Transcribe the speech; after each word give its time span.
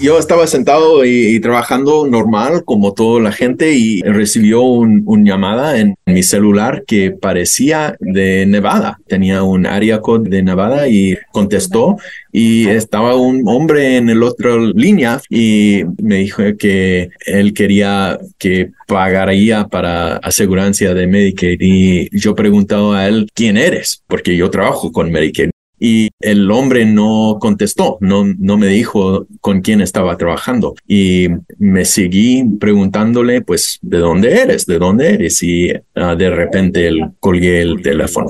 yo 0.00 0.18
estaba 0.18 0.46
sentado 0.46 1.04
y, 1.04 1.38
trabajando 1.40 2.06
normal 2.06 2.64
como 2.64 2.94
toda 2.94 3.20
la 3.20 3.32
gente 3.32 3.72
y 3.74 4.00
recibió 4.02 4.62
un, 4.62 5.24
llamada 5.24 5.78
en 5.78 5.96
mi 6.06 6.22
celular 6.22 6.84
que 6.86 7.10
parecía 7.10 7.96
de 8.00 8.46
Nevada. 8.46 8.98
Tenía 9.06 9.42
un 9.42 9.66
área 9.66 10.00
code 10.00 10.30
de 10.30 10.42
Nevada 10.42 10.88
y 10.88 11.16
contestó 11.32 11.98
y 12.32 12.68
estaba 12.68 13.16
un 13.16 13.42
hombre 13.46 13.96
en 13.96 14.08
el 14.08 14.22
otro 14.22 14.58
línea 14.72 15.20
y 15.28 15.82
me 16.02 16.16
dijo 16.16 16.42
que 16.58 17.10
él 17.26 17.52
quería 17.52 18.18
que 18.38 18.70
pagaría 18.86 19.66
para 19.68 20.16
asegurancia 20.16 20.94
de 20.94 21.06
Medicaid 21.06 21.58
y 21.60 22.18
yo 22.18 22.34
preguntaba 22.34 23.00
a 23.00 23.08
él 23.08 23.28
quién 23.34 23.56
eres 23.56 24.02
porque 24.06 24.36
yo 24.36 24.50
trabajo 24.50 24.90
con 24.90 25.10
Medicaid 25.10 25.50
y 25.80 26.10
el 26.20 26.50
hombre 26.50 26.84
no 26.84 27.38
contestó, 27.40 27.96
no, 28.00 28.24
no 28.38 28.58
me 28.58 28.68
dijo 28.68 29.26
con 29.40 29.62
quién 29.62 29.80
estaba 29.80 30.16
trabajando 30.16 30.74
y 30.86 31.28
me 31.58 31.84
seguí 31.86 32.44
preguntándole 32.60 33.40
pues 33.40 33.78
de 33.82 33.98
dónde 33.98 34.42
eres, 34.42 34.66
de 34.66 34.78
dónde 34.78 35.14
eres 35.14 35.42
y 35.42 35.72
ah, 35.94 36.14
de 36.14 36.30
repente 36.30 36.86
él 36.86 37.10
colgué 37.18 37.62
el 37.62 37.80
teléfono. 37.82 38.28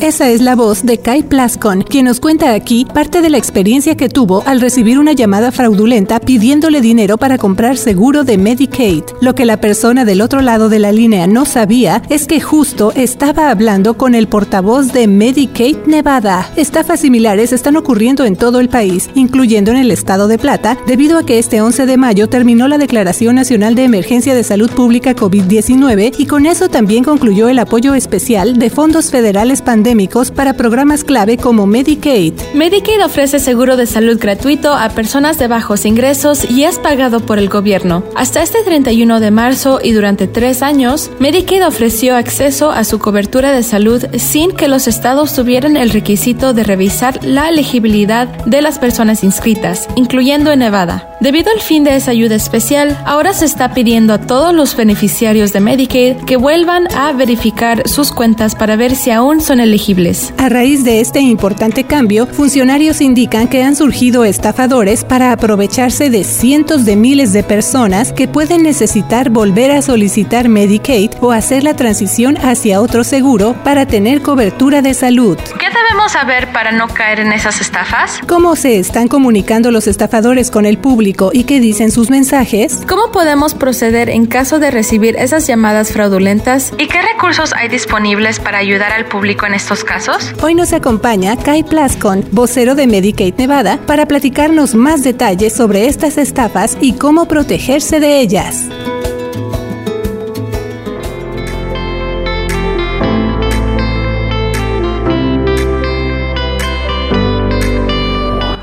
Esa 0.00 0.30
es 0.30 0.40
la 0.40 0.56
voz 0.56 0.84
de 0.84 0.98
Kai 0.98 1.22
Plascon, 1.22 1.82
quien 1.82 2.06
nos 2.06 2.18
cuenta 2.18 2.54
aquí 2.54 2.84
parte 2.84 3.22
de 3.22 3.30
la 3.30 3.38
experiencia 3.38 3.96
que 3.96 4.08
tuvo 4.08 4.42
al 4.46 4.60
recibir 4.60 4.98
una 4.98 5.12
llamada 5.12 5.52
fraudulenta 5.52 6.18
pidiéndole 6.18 6.80
dinero 6.80 7.18
para 7.18 7.38
comprar 7.38 7.76
seguro 7.76 8.24
de 8.24 8.36
Medicaid. 8.36 9.04
Lo 9.20 9.34
que 9.34 9.46
la 9.46 9.60
persona 9.60 10.04
del 10.04 10.20
otro 10.20 10.42
lado 10.42 10.68
de 10.68 10.80
la 10.80 10.90
línea 10.90 11.28
no 11.28 11.44
sabía 11.44 12.02
es 12.10 12.26
que 12.26 12.40
justo 12.40 12.92
estaba 12.96 13.50
hablando 13.50 13.96
con 13.96 14.16
el 14.16 14.26
portavoz 14.26 14.92
de 14.92 15.06
Medicaid 15.06 15.76
Nevada. 15.86 16.50
Estafas 16.82 17.02
similares 17.02 17.52
están 17.52 17.76
ocurriendo 17.76 18.24
en 18.24 18.34
todo 18.34 18.58
el 18.58 18.68
país, 18.68 19.08
incluyendo 19.14 19.70
en 19.70 19.76
el 19.76 19.92
estado 19.92 20.26
de 20.26 20.36
Plata, 20.36 20.76
debido 20.84 21.16
a 21.16 21.24
que 21.24 21.38
este 21.38 21.60
11 21.60 21.86
de 21.86 21.96
mayo 21.96 22.28
terminó 22.28 22.66
la 22.66 22.76
Declaración 22.76 23.36
Nacional 23.36 23.76
de 23.76 23.84
Emergencia 23.84 24.34
de 24.34 24.42
Salud 24.42 24.68
Pública 24.68 25.14
COVID-19 25.14 26.14
y 26.18 26.26
con 26.26 26.44
eso 26.44 26.68
también 26.68 27.04
concluyó 27.04 27.48
el 27.48 27.60
apoyo 27.60 27.94
especial 27.94 28.58
de 28.58 28.68
fondos 28.68 29.12
federales 29.12 29.62
pandémicos 29.62 30.32
para 30.32 30.54
programas 30.54 31.04
clave 31.04 31.36
como 31.36 31.68
Medicaid. 31.68 32.34
Medicaid 32.52 33.04
ofrece 33.04 33.38
seguro 33.38 33.76
de 33.76 33.86
salud 33.86 34.18
gratuito 34.18 34.74
a 34.74 34.88
personas 34.88 35.38
de 35.38 35.46
bajos 35.46 35.84
ingresos 35.84 36.50
y 36.50 36.64
es 36.64 36.80
pagado 36.80 37.20
por 37.20 37.38
el 37.38 37.48
gobierno. 37.48 38.02
Hasta 38.16 38.42
este 38.42 38.60
31 38.64 39.20
de 39.20 39.30
marzo 39.30 39.78
y 39.80 39.92
durante 39.92 40.26
tres 40.26 40.62
años, 40.62 41.12
Medicaid 41.20 41.64
ofreció 41.64 42.16
acceso 42.16 42.72
a 42.72 42.82
su 42.82 42.98
cobertura 42.98 43.52
de 43.52 43.62
salud 43.62 44.04
sin 44.18 44.50
que 44.50 44.66
los 44.66 44.88
estados 44.88 45.32
tuvieran 45.32 45.76
el 45.76 45.90
requisito 45.90 46.54
de 46.54 46.71
revisar 46.72 47.22
la 47.22 47.50
elegibilidad 47.50 48.28
de 48.46 48.62
las 48.62 48.78
personas 48.78 49.22
inscritas, 49.24 49.88
incluyendo 49.94 50.50
en 50.50 50.60
Nevada. 50.60 51.06
Debido 51.20 51.50
al 51.52 51.60
fin 51.60 51.84
de 51.84 51.96
esa 51.96 52.12
ayuda 52.12 52.34
especial, 52.34 52.98
ahora 53.04 53.34
se 53.34 53.44
está 53.44 53.74
pidiendo 53.74 54.14
a 54.14 54.18
todos 54.18 54.54
los 54.54 54.74
beneficiarios 54.74 55.52
de 55.52 55.60
Medicaid 55.60 56.16
que 56.24 56.38
vuelvan 56.38 56.88
a 56.96 57.12
verificar 57.12 57.86
sus 57.86 58.10
cuentas 58.10 58.54
para 58.54 58.76
ver 58.76 58.96
si 58.96 59.10
aún 59.10 59.42
son 59.42 59.60
elegibles. 59.60 60.32
A 60.38 60.48
raíz 60.48 60.82
de 60.82 61.00
este 61.00 61.20
importante 61.20 61.84
cambio, 61.84 62.26
funcionarios 62.26 63.02
indican 63.02 63.48
que 63.48 63.62
han 63.62 63.76
surgido 63.76 64.24
estafadores 64.24 65.04
para 65.04 65.30
aprovecharse 65.32 66.08
de 66.08 66.24
cientos 66.24 66.86
de 66.86 66.96
miles 66.96 67.34
de 67.34 67.42
personas 67.42 68.14
que 68.14 68.28
pueden 68.28 68.62
necesitar 68.62 69.28
volver 69.28 69.72
a 69.72 69.82
solicitar 69.82 70.48
Medicaid 70.48 71.10
o 71.20 71.32
hacer 71.32 71.64
la 71.64 71.76
transición 71.76 72.38
hacia 72.38 72.80
otro 72.80 73.04
seguro 73.04 73.54
para 73.62 73.84
tener 73.84 74.22
cobertura 74.22 74.80
de 74.80 74.94
salud. 74.94 75.36
¿Qué 75.60 75.66
debemos 75.66 76.12
saber 76.12 76.52
para 76.52 76.61
no 76.70 76.86
caer 76.86 77.18
en 77.18 77.32
esas 77.32 77.60
estafas? 77.60 78.20
¿Cómo 78.28 78.54
se 78.54 78.78
están 78.78 79.08
comunicando 79.08 79.72
los 79.72 79.88
estafadores 79.88 80.50
con 80.50 80.64
el 80.64 80.78
público? 80.78 80.92
y 81.32 81.44
qué 81.44 81.60
dicen 81.60 81.90
sus 81.90 82.10
mensajes? 82.10 82.80
¿Cómo 82.86 83.10
podemos 83.10 83.54
proceder 83.54 84.10
en 84.10 84.26
caso 84.26 84.58
de 84.58 84.70
recibir 84.70 85.16
esas 85.16 85.46
llamadas 85.46 85.92
fraudulentas? 85.92 86.72
¿Y 86.78 86.86
qué 86.86 87.00
recursos 87.02 87.52
hay 87.54 87.68
disponibles 87.68 88.40
para 88.40 88.58
ayudar 88.58 88.92
al 88.92 89.06
público 89.06 89.46
en 89.46 89.54
estos 89.54 89.84
casos? 89.84 90.32
Hoy 90.42 90.54
nos 90.54 90.72
acompaña 90.72 91.36
Kai 91.36 91.62
Plascon, 91.62 92.24
vocero 92.30 92.74
de 92.74 92.86
Medicaid 92.86 93.34
Nevada, 93.34 93.78
para 93.86 94.06
platicarnos 94.06 94.74
más 94.74 95.02
detalles 95.02 95.54
sobre 95.54 95.86
estas 95.86 96.18
estafas 96.18 96.76
y 96.80 96.94
cómo 96.94 97.26
protegerse 97.26 98.00
de 98.00 98.20
ellas. 98.20 98.66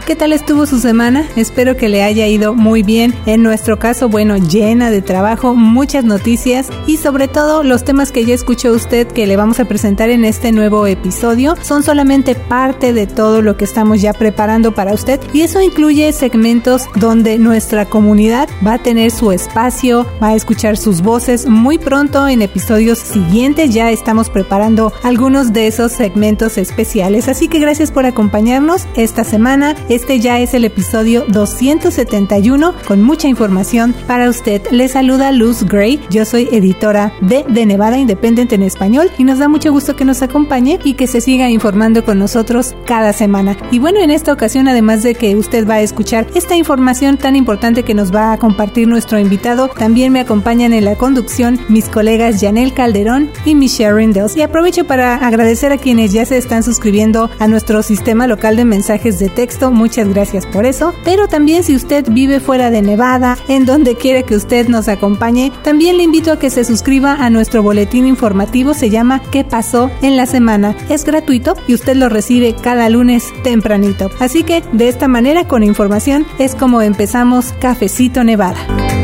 ¿Qué 0.09 0.15
tal 0.15 0.33
estuvo 0.33 0.65
su 0.65 0.79
semana? 0.79 1.29
Espero 1.35 1.77
que 1.77 1.87
le 1.87 2.01
haya 2.01 2.25
ido 2.25 2.55
muy 2.55 2.81
bien. 2.81 3.13
En 3.27 3.43
nuestro 3.43 3.77
caso, 3.77 4.09
bueno, 4.09 4.37
llena 4.37 4.89
de 4.89 5.03
trabajo, 5.03 5.53
muchas 5.53 6.03
noticias 6.03 6.67
y 6.87 6.97
sobre 6.97 7.27
todo 7.27 7.61
los 7.61 7.83
temas 7.83 8.11
que 8.11 8.25
ya 8.25 8.33
escuchó 8.33 8.71
usted 8.71 9.05
que 9.05 9.27
le 9.27 9.37
vamos 9.37 9.59
a 9.59 9.65
presentar 9.65 10.09
en 10.09 10.25
este 10.25 10.51
nuevo 10.51 10.87
episodio 10.87 11.53
son 11.61 11.83
solamente 11.83 12.33
parte 12.33 12.91
de 12.91 13.05
todo 13.05 13.43
lo 13.43 13.55
que 13.55 13.65
estamos 13.65 14.01
ya 14.01 14.13
preparando 14.13 14.73
para 14.73 14.95
usted 14.95 15.19
y 15.31 15.41
eso 15.41 15.61
incluye 15.61 16.11
segmentos 16.11 16.89
donde 16.95 17.37
nuestra 17.37 17.85
comunidad 17.85 18.49
va 18.65 18.73
a 18.73 18.79
tener 18.79 19.11
su 19.11 19.31
espacio, 19.31 20.07
va 20.23 20.29
a 20.29 20.35
escuchar 20.35 20.75
sus 20.77 21.03
voces 21.03 21.45
muy 21.45 21.77
pronto 21.77 22.27
en 22.27 22.41
episodios 22.41 22.97
siguientes. 22.97 23.75
Ya 23.75 23.91
estamos 23.91 24.31
preparando 24.31 24.91
algunos 25.03 25.53
de 25.53 25.67
esos 25.67 25.91
segmentos 25.91 26.57
especiales. 26.57 27.27
Así 27.27 27.47
que 27.47 27.59
gracias 27.59 27.91
por 27.91 28.07
acompañarnos 28.07 28.87
esta 28.95 29.23
semana. 29.23 29.75
Este 29.99 30.21
ya 30.21 30.39
es 30.39 30.53
el 30.53 30.63
episodio 30.63 31.25
271 31.27 32.73
con 32.87 33.03
mucha 33.03 33.27
información 33.27 33.93
para 34.07 34.29
usted. 34.29 34.61
Le 34.71 34.87
saluda 34.87 35.33
Luz 35.33 35.63
Gray. 35.65 35.99
Yo 36.09 36.23
soy 36.23 36.47
editora 36.53 37.11
de 37.19 37.45
The 37.53 37.65
Nevada 37.65 37.97
Independent 37.97 38.53
en 38.53 38.63
español 38.63 39.11
y 39.17 39.25
nos 39.25 39.39
da 39.39 39.49
mucho 39.49 39.73
gusto 39.73 39.97
que 39.97 40.05
nos 40.05 40.21
acompañe 40.21 40.79
y 40.85 40.93
que 40.93 41.05
se 41.05 41.19
siga 41.19 41.49
informando 41.49 42.05
con 42.05 42.17
nosotros 42.17 42.75
cada 42.85 43.11
semana. 43.11 43.57
Y 43.71 43.79
bueno, 43.79 43.99
en 43.99 44.09
esta 44.09 44.31
ocasión, 44.31 44.69
además 44.69 45.03
de 45.03 45.15
que 45.15 45.35
usted 45.35 45.67
va 45.67 45.75
a 45.75 45.81
escuchar 45.81 46.27
esta 46.33 46.55
información 46.55 47.17
tan 47.17 47.35
importante 47.35 47.83
que 47.83 47.93
nos 47.93 48.15
va 48.15 48.31
a 48.31 48.37
compartir 48.37 48.87
nuestro 48.87 49.19
invitado, 49.19 49.67
también 49.67 50.13
me 50.13 50.21
acompañan 50.21 50.71
en 50.71 50.85
la 50.85 50.95
conducción 50.95 51.59
mis 51.67 51.89
colegas 51.89 52.39
Janel 52.39 52.73
Calderón 52.73 53.29
y 53.43 53.53
Michelle 53.53 53.95
Rindels. 53.95 54.37
Y 54.37 54.43
aprovecho 54.43 54.87
para 54.87 55.15
agradecer 55.15 55.73
a 55.73 55.77
quienes 55.77 56.13
ya 56.13 56.25
se 56.25 56.37
están 56.37 56.63
suscribiendo 56.63 57.29
a 57.37 57.49
nuestro 57.49 57.83
sistema 57.83 58.27
local 58.27 58.55
de 58.55 58.63
mensajes 58.63 59.19
de 59.19 59.27
texto 59.27 59.71
muchas 59.89 60.09
gracias 60.09 60.45
por 60.45 60.67
eso. 60.67 60.93
Pero 61.03 61.27
también 61.27 61.63
si 61.63 61.75
usted 61.75 62.05
vive 62.11 62.39
fuera 62.39 62.69
de 62.69 62.83
Nevada, 62.83 63.37
en 63.47 63.65
donde 63.65 63.95
quiere 63.95 64.21
que 64.21 64.35
usted 64.35 64.67
nos 64.67 64.87
acompañe, 64.87 65.51
también 65.63 65.97
le 65.97 66.03
invito 66.03 66.31
a 66.31 66.37
que 66.37 66.51
se 66.51 66.63
suscriba 66.63 67.15
a 67.15 67.31
nuestro 67.31 67.63
boletín 67.63 68.05
informativo, 68.05 68.75
se 68.75 68.91
llama 68.91 69.19
¿Qué 69.31 69.43
pasó 69.43 69.89
en 70.03 70.15
la 70.15 70.27
semana? 70.27 70.75
Es 70.89 71.05
gratuito 71.05 71.55
y 71.67 71.73
usted 71.73 71.95
lo 71.95 72.07
recibe 72.07 72.53
cada 72.53 72.87
lunes 72.89 73.23
tempranito. 73.43 74.11
Así 74.19 74.43
que 74.43 74.63
de 74.73 74.89
esta 74.89 75.07
manera 75.07 75.47
con 75.47 75.63
información 75.63 76.27
es 76.37 76.53
como 76.53 76.83
empezamos 76.83 77.51
Cafecito 77.59 78.23
Nevada. 78.23 78.98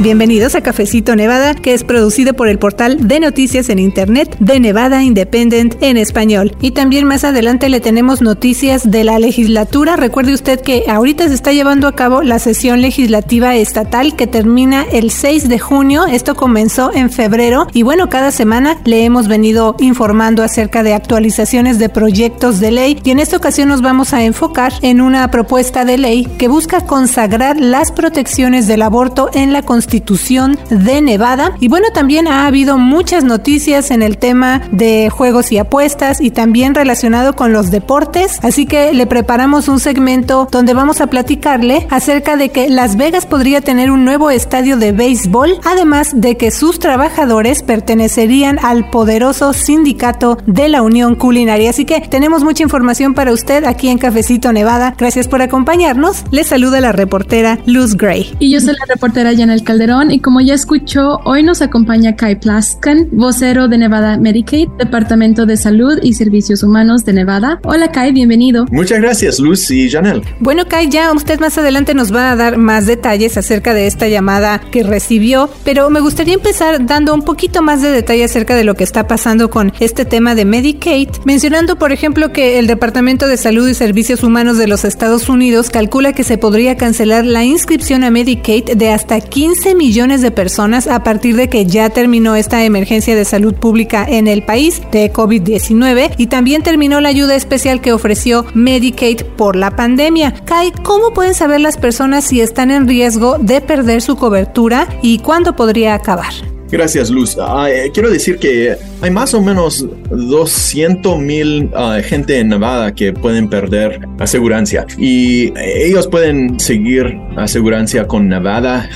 Bienvenidos 0.00 0.54
a 0.54 0.60
Cafecito 0.60 1.16
Nevada, 1.16 1.56
que 1.56 1.74
es 1.74 1.82
producido 1.82 2.32
por 2.32 2.46
el 2.46 2.60
portal 2.60 3.08
de 3.08 3.18
noticias 3.18 3.68
en 3.68 3.80
Internet 3.80 4.36
de 4.38 4.60
Nevada 4.60 5.02
Independent 5.02 5.74
en 5.80 5.96
español. 5.96 6.56
Y 6.60 6.70
también 6.70 7.04
más 7.04 7.24
adelante 7.24 7.68
le 7.68 7.80
tenemos 7.80 8.22
noticias 8.22 8.88
de 8.88 9.02
la 9.02 9.18
legislatura. 9.18 9.96
Recuerde 9.96 10.34
usted 10.34 10.60
que 10.60 10.84
ahorita 10.88 11.26
se 11.26 11.34
está 11.34 11.52
llevando 11.52 11.88
a 11.88 11.96
cabo 11.96 12.22
la 12.22 12.38
sesión 12.38 12.80
legislativa 12.80 13.56
estatal 13.56 14.14
que 14.14 14.28
termina 14.28 14.86
el 14.92 15.10
6 15.10 15.48
de 15.48 15.58
junio. 15.58 16.06
Esto 16.06 16.36
comenzó 16.36 16.94
en 16.94 17.10
febrero 17.10 17.66
y 17.72 17.82
bueno, 17.82 18.08
cada 18.08 18.30
semana 18.30 18.78
le 18.84 19.04
hemos 19.04 19.26
venido 19.26 19.74
informando 19.80 20.44
acerca 20.44 20.84
de 20.84 20.94
actualizaciones 20.94 21.80
de 21.80 21.88
proyectos 21.88 22.60
de 22.60 22.70
ley 22.70 23.00
y 23.02 23.10
en 23.10 23.18
esta 23.18 23.36
ocasión 23.36 23.68
nos 23.68 23.82
vamos 23.82 24.12
a 24.12 24.22
enfocar 24.22 24.72
en 24.82 25.00
una 25.00 25.28
propuesta 25.32 25.84
de 25.84 25.98
ley 25.98 26.24
que 26.38 26.46
busca 26.46 26.82
consagrar 26.82 27.60
las 27.60 27.90
protecciones 27.90 28.68
del 28.68 28.82
aborto 28.82 29.28
en 29.34 29.52
la 29.52 29.62
Constitución 29.62 29.87
Constitución 29.88 30.58
de 30.68 31.00
Nevada. 31.00 31.56
Y 31.60 31.68
bueno, 31.68 31.86
también 31.94 32.28
ha 32.28 32.46
habido 32.46 32.76
muchas 32.76 33.24
noticias 33.24 33.90
en 33.90 34.02
el 34.02 34.18
tema 34.18 34.60
de 34.70 35.08
juegos 35.08 35.50
y 35.50 35.56
apuestas 35.56 36.20
y 36.20 36.30
también 36.30 36.74
relacionado 36.74 37.34
con 37.34 37.54
los 37.54 37.70
deportes. 37.70 38.38
Así 38.42 38.66
que 38.66 38.92
le 38.92 39.06
preparamos 39.06 39.66
un 39.66 39.80
segmento 39.80 40.46
donde 40.52 40.74
vamos 40.74 41.00
a 41.00 41.06
platicarle 41.06 41.86
acerca 41.88 42.36
de 42.36 42.50
que 42.50 42.68
Las 42.68 42.98
Vegas 42.98 43.24
podría 43.24 43.62
tener 43.62 43.90
un 43.90 44.04
nuevo 44.04 44.28
estadio 44.28 44.76
de 44.76 44.92
béisbol, 44.92 45.58
además 45.64 46.10
de 46.12 46.36
que 46.36 46.50
sus 46.50 46.78
trabajadores 46.78 47.62
pertenecerían 47.62 48.58
al 48.62 48.90
poderoso 48.90 49.54
sindicato 49.54 50.36
de 50.44 50.68
la 50.68 50.82
Unión 50.82 51.14
Culinaria. 51.14 51.70
Así 51.70 51.86
que 51.86 52.02
tenemos 52.02 52.44
mucha 52.44 52.62
información 52.62 53.14
para 53.14 53.32
usted 53.32 53.64
aquí 53.64 53.88
en 53.88 53.96
Cafecito 53.96 54.52
Nevada. 54.52 54.94
Gracias 54.98 55.28
por 55.28 55.40
acompañarnos. 55.40 56.24
Les 56.30 56.46
saluda 56.46 56.78
la 56.82 56.92
reportera 56.92 57.58
Luz 57.64 57.96
Gray. 57.96 58.36
Y 58.38 58.50
yo 58.50 58.60
soy 58.60 58.74
la 58.74 58.84
reportera 58.86 59.34
Janel 59.34 59.64
Cal 59.64 59.77
Calderón 59.78 60.10
y 60.10 60.18
como 60.18 60.40
ya 60.40 60.54
escuchó, 60.54 61.20
hoy 61.24 61.44
nos 61.44 61.62
acompaña 61.62 62.16
Kai 62.16 62.40
Plaskan, 62.40 63.06
vocero 63.12 63.68
de 63.68 63.78
Nevada 63.78 64.18
Medicaid, 64.18 64.68
Departamento 64.76 65.46
de 65.46 65.56
Salud 65.56 66.00
y 66.02 66.14
Servicios 66.14 66.64
Humanos 66.64 67.04
de 67.04 67.12
Nevada. 67.12 67.60
Hola 67.62 67.92
Kai, 67.92 68.10
bienvenido. 68.10 68.66
Muchas 68.72 69.00
gracias 69.00 69.38
Luz 69.38 69.70
y 69.70 69.88
Janel. 69.88 70.24
Bueno 70.40 70.64
Kai, 70.66 70.88
ya 70.88 71.12
usted 71.12 71.38
más 71.38 71.58
adelante 71.58 71.94
nos 71.94 72.12
va 72.12 72.32
a 72.32 72.36
dar 72.36 72.58
más 72.58 72.86
detalles 72.86 73.36
acerca 73.36 73.72
de 73.72 73.86
esta 73.86 74.08
llamada 74.08 74.60
que 74.72 74.82
recibió, 74.82 75.48
pero 75.62 75.90
me 75.90 76.00
gustaría 76.00 76.34
empezar 76.34 76.84
dando 76.84 77.14
un 77.14 77.22
poquito 77.22 77.62
más 77.62 77.80
de 77.80 77.92
detalle 77.92 78.24
acerca 78.24 78.56
de 78.56 78.64
lo 78.64 78.74
que 78.74 78.82
está 78.82 79.06
pasando 79.06 79.48
con 79.48 79.72
este 79.78 80.04
tema 80.04 80.34
de 80.34 80.44
Medicaid, 80.44 81.10
mencionando 81.24 81.78
por 81.78 81.92
ejemplo 81.92 82.32
que 82.32 82.58
el 82.58 82.66
Departamento 82.66 83.28
de 83.28 83.36
Salud 83.36 83.68
y 83.68 83.74
Servicios 83.74 84.24
Humanos 84.24 84.58
de 84.58 84.66
los 84.66 84.84
Estados 84.84 85.28
Unidos 85.28 85.70
calcula 85.70 86.14
que 86.14 86.24
se 86.24 86.36
podría 86.36 86.76
cancelar 86.76 87.24
la 87.24 87.44
inscripción 87.44 88.02
a 88.02 88.10
Medicaid 88.10 88.64
de 88.76 88.90
hasta 88.90 89.20
15 89.20 89.57
millones 89.66 90.22
de 90.22 90.30
personas 90.30 90.86
a 90.86 91.02
partir 91.02 91.36
de 91.36 91.48
que 91.48 91.66
ya 91.66 91.90
terminó 91.90 92.36
esta 92.36 92.64
emergencia 92.64 93.16
de 93.16 93.24
salud 93.24 93.54
pública 93.54 94.06
en 94.08 94.28
el 94.28 94.42
país 94.42 94.82
de 94.92 95.12
COVID-19 95.12 96.14
y 96.16 96.28
también 96.28 96.62
terminó 96.62 97.00
la 97.00 97.08
ayuda 97.08 97.34
especial 97.34 97.80
que 97.80 97.92
ofreció 97.92 98.46
Medicaid 98.54 99.22
por 99.36 99.56
la 99.56 99.72
pandemia. 99.72 100.32
Kai, 100.44 100.72
¿cómo 100.82 101.12
pueden 101.12 101.34
saber 101.34 101.60
las 101.60 101.76
personas 101.76 102.24
si 102.24 102.40
están 102.40 102.70
en 102.70 102.86
riesgo 102.86 103.38
de 103.38 103.60
perder 103.60 104.00
su 104.00 104.16
cobertura 104.16 104.88
y 105.02 105.18
cuándo 105.18 105.56
podría 105.56 105.94
acabar? 105.94 106.32
Gracias, 106.70 107.10
Luz. 107.10 107.36
Ah, 107.40 107.70
eh, 107.70 107.90
quiero 107.92 108.10
decir 108.10 108.38
que 108.38 108.76
hay 109.00 109.10
más 109.10 109.32
o 109.34 109.40
menos 109.40 109.86
200 110.10 111.18
mil 111.18 111.70
ah, 111.74 111.98
gente 112.02 112.38
en 112.38 112.48
Nevada 112.48 112.94
que 112.94 113.12
pueden 113.12 113.48
perder 113.48 114.00
asegurancia 114.18 114.86
y 114.98 115.52
ellos 115.56 116.06
pueden 116.06 116.60
seguir 116.60 117.18
asegurancia 117.36 118.06
con 118.06 118.28
Nevada 118.28 118.88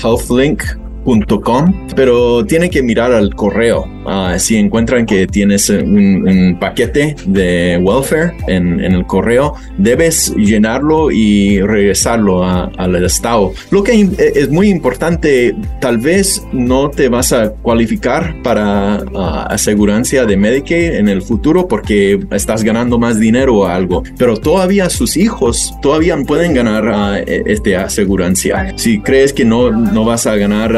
HealthLink.com, 1.04 1.88
pero 1.94 2.44
tienen 2.44 2.70
que 2.70 2.82
mirar 2.82 3.12
al 3.12 3.34
correo 3.34 3.86
Ah, 4.04 4.36
si 4.38 4.56
encuentran 4.56 5.06
que 5.06 5.26
tienes 5.26 5.68
un, 5.70 6.56
paquete 6.60 7.14
de 7.26 7.78
welfare 7.82 8.32
en, 8.48 8.80
el 8.80 9.06
correo, 9.06 9.54
debes 9.78 10.34
llenarlo 10.36 11.10
y 11.10 11.60
regresarlo 11.60 12.44
al 12.44 13.04
estado. 13.04 13.52
Lo 13.70 13.82
que 13.82 14.08
es 14.18 14.50
muy 14.50 14.68
importante, 14.68 15.54
tal 15.80 15.98
vez 15.98 16.44
no 16.52 16.90
te 16.90 17.08
vas 17.08 17.32
a 17.32 17.50
cualificar 17.50 18.34
para 18.42 19.02
uh, 19.12 19.18
asegurancia 19.48 20.24
de 20.24 20.36
Medicaid 20.36 20.94
en 20.94 21.08
el 21.08 21.22
futuro 21.22 21.68
porque 21.68 22.20
estás 22.30 22.62
ganando 22.64 22.98
más 22.98 23.18
dinero 23.18 23.58
o 23.58 23.66
algo, 23.66 24.02
pero 24.18 24.36
todavía 24.36 24.90
sus 24.90 25.16
hijos 25.16 25.74
todavía 25.80 26.16
pueden 26.26 26.54
ganar 26.54 26.84
uh, 26.84 27.22
este 27.26 27.76
asegurancia. 27.76 28.74
Si 28.76 29.00
crees 29.00 29.32
que 29.32 29.44
no, 29.44 29.70
no 29.70 30.04
vas 30.04 30.26
a 30.26 30.36
ganar 30.36 30.74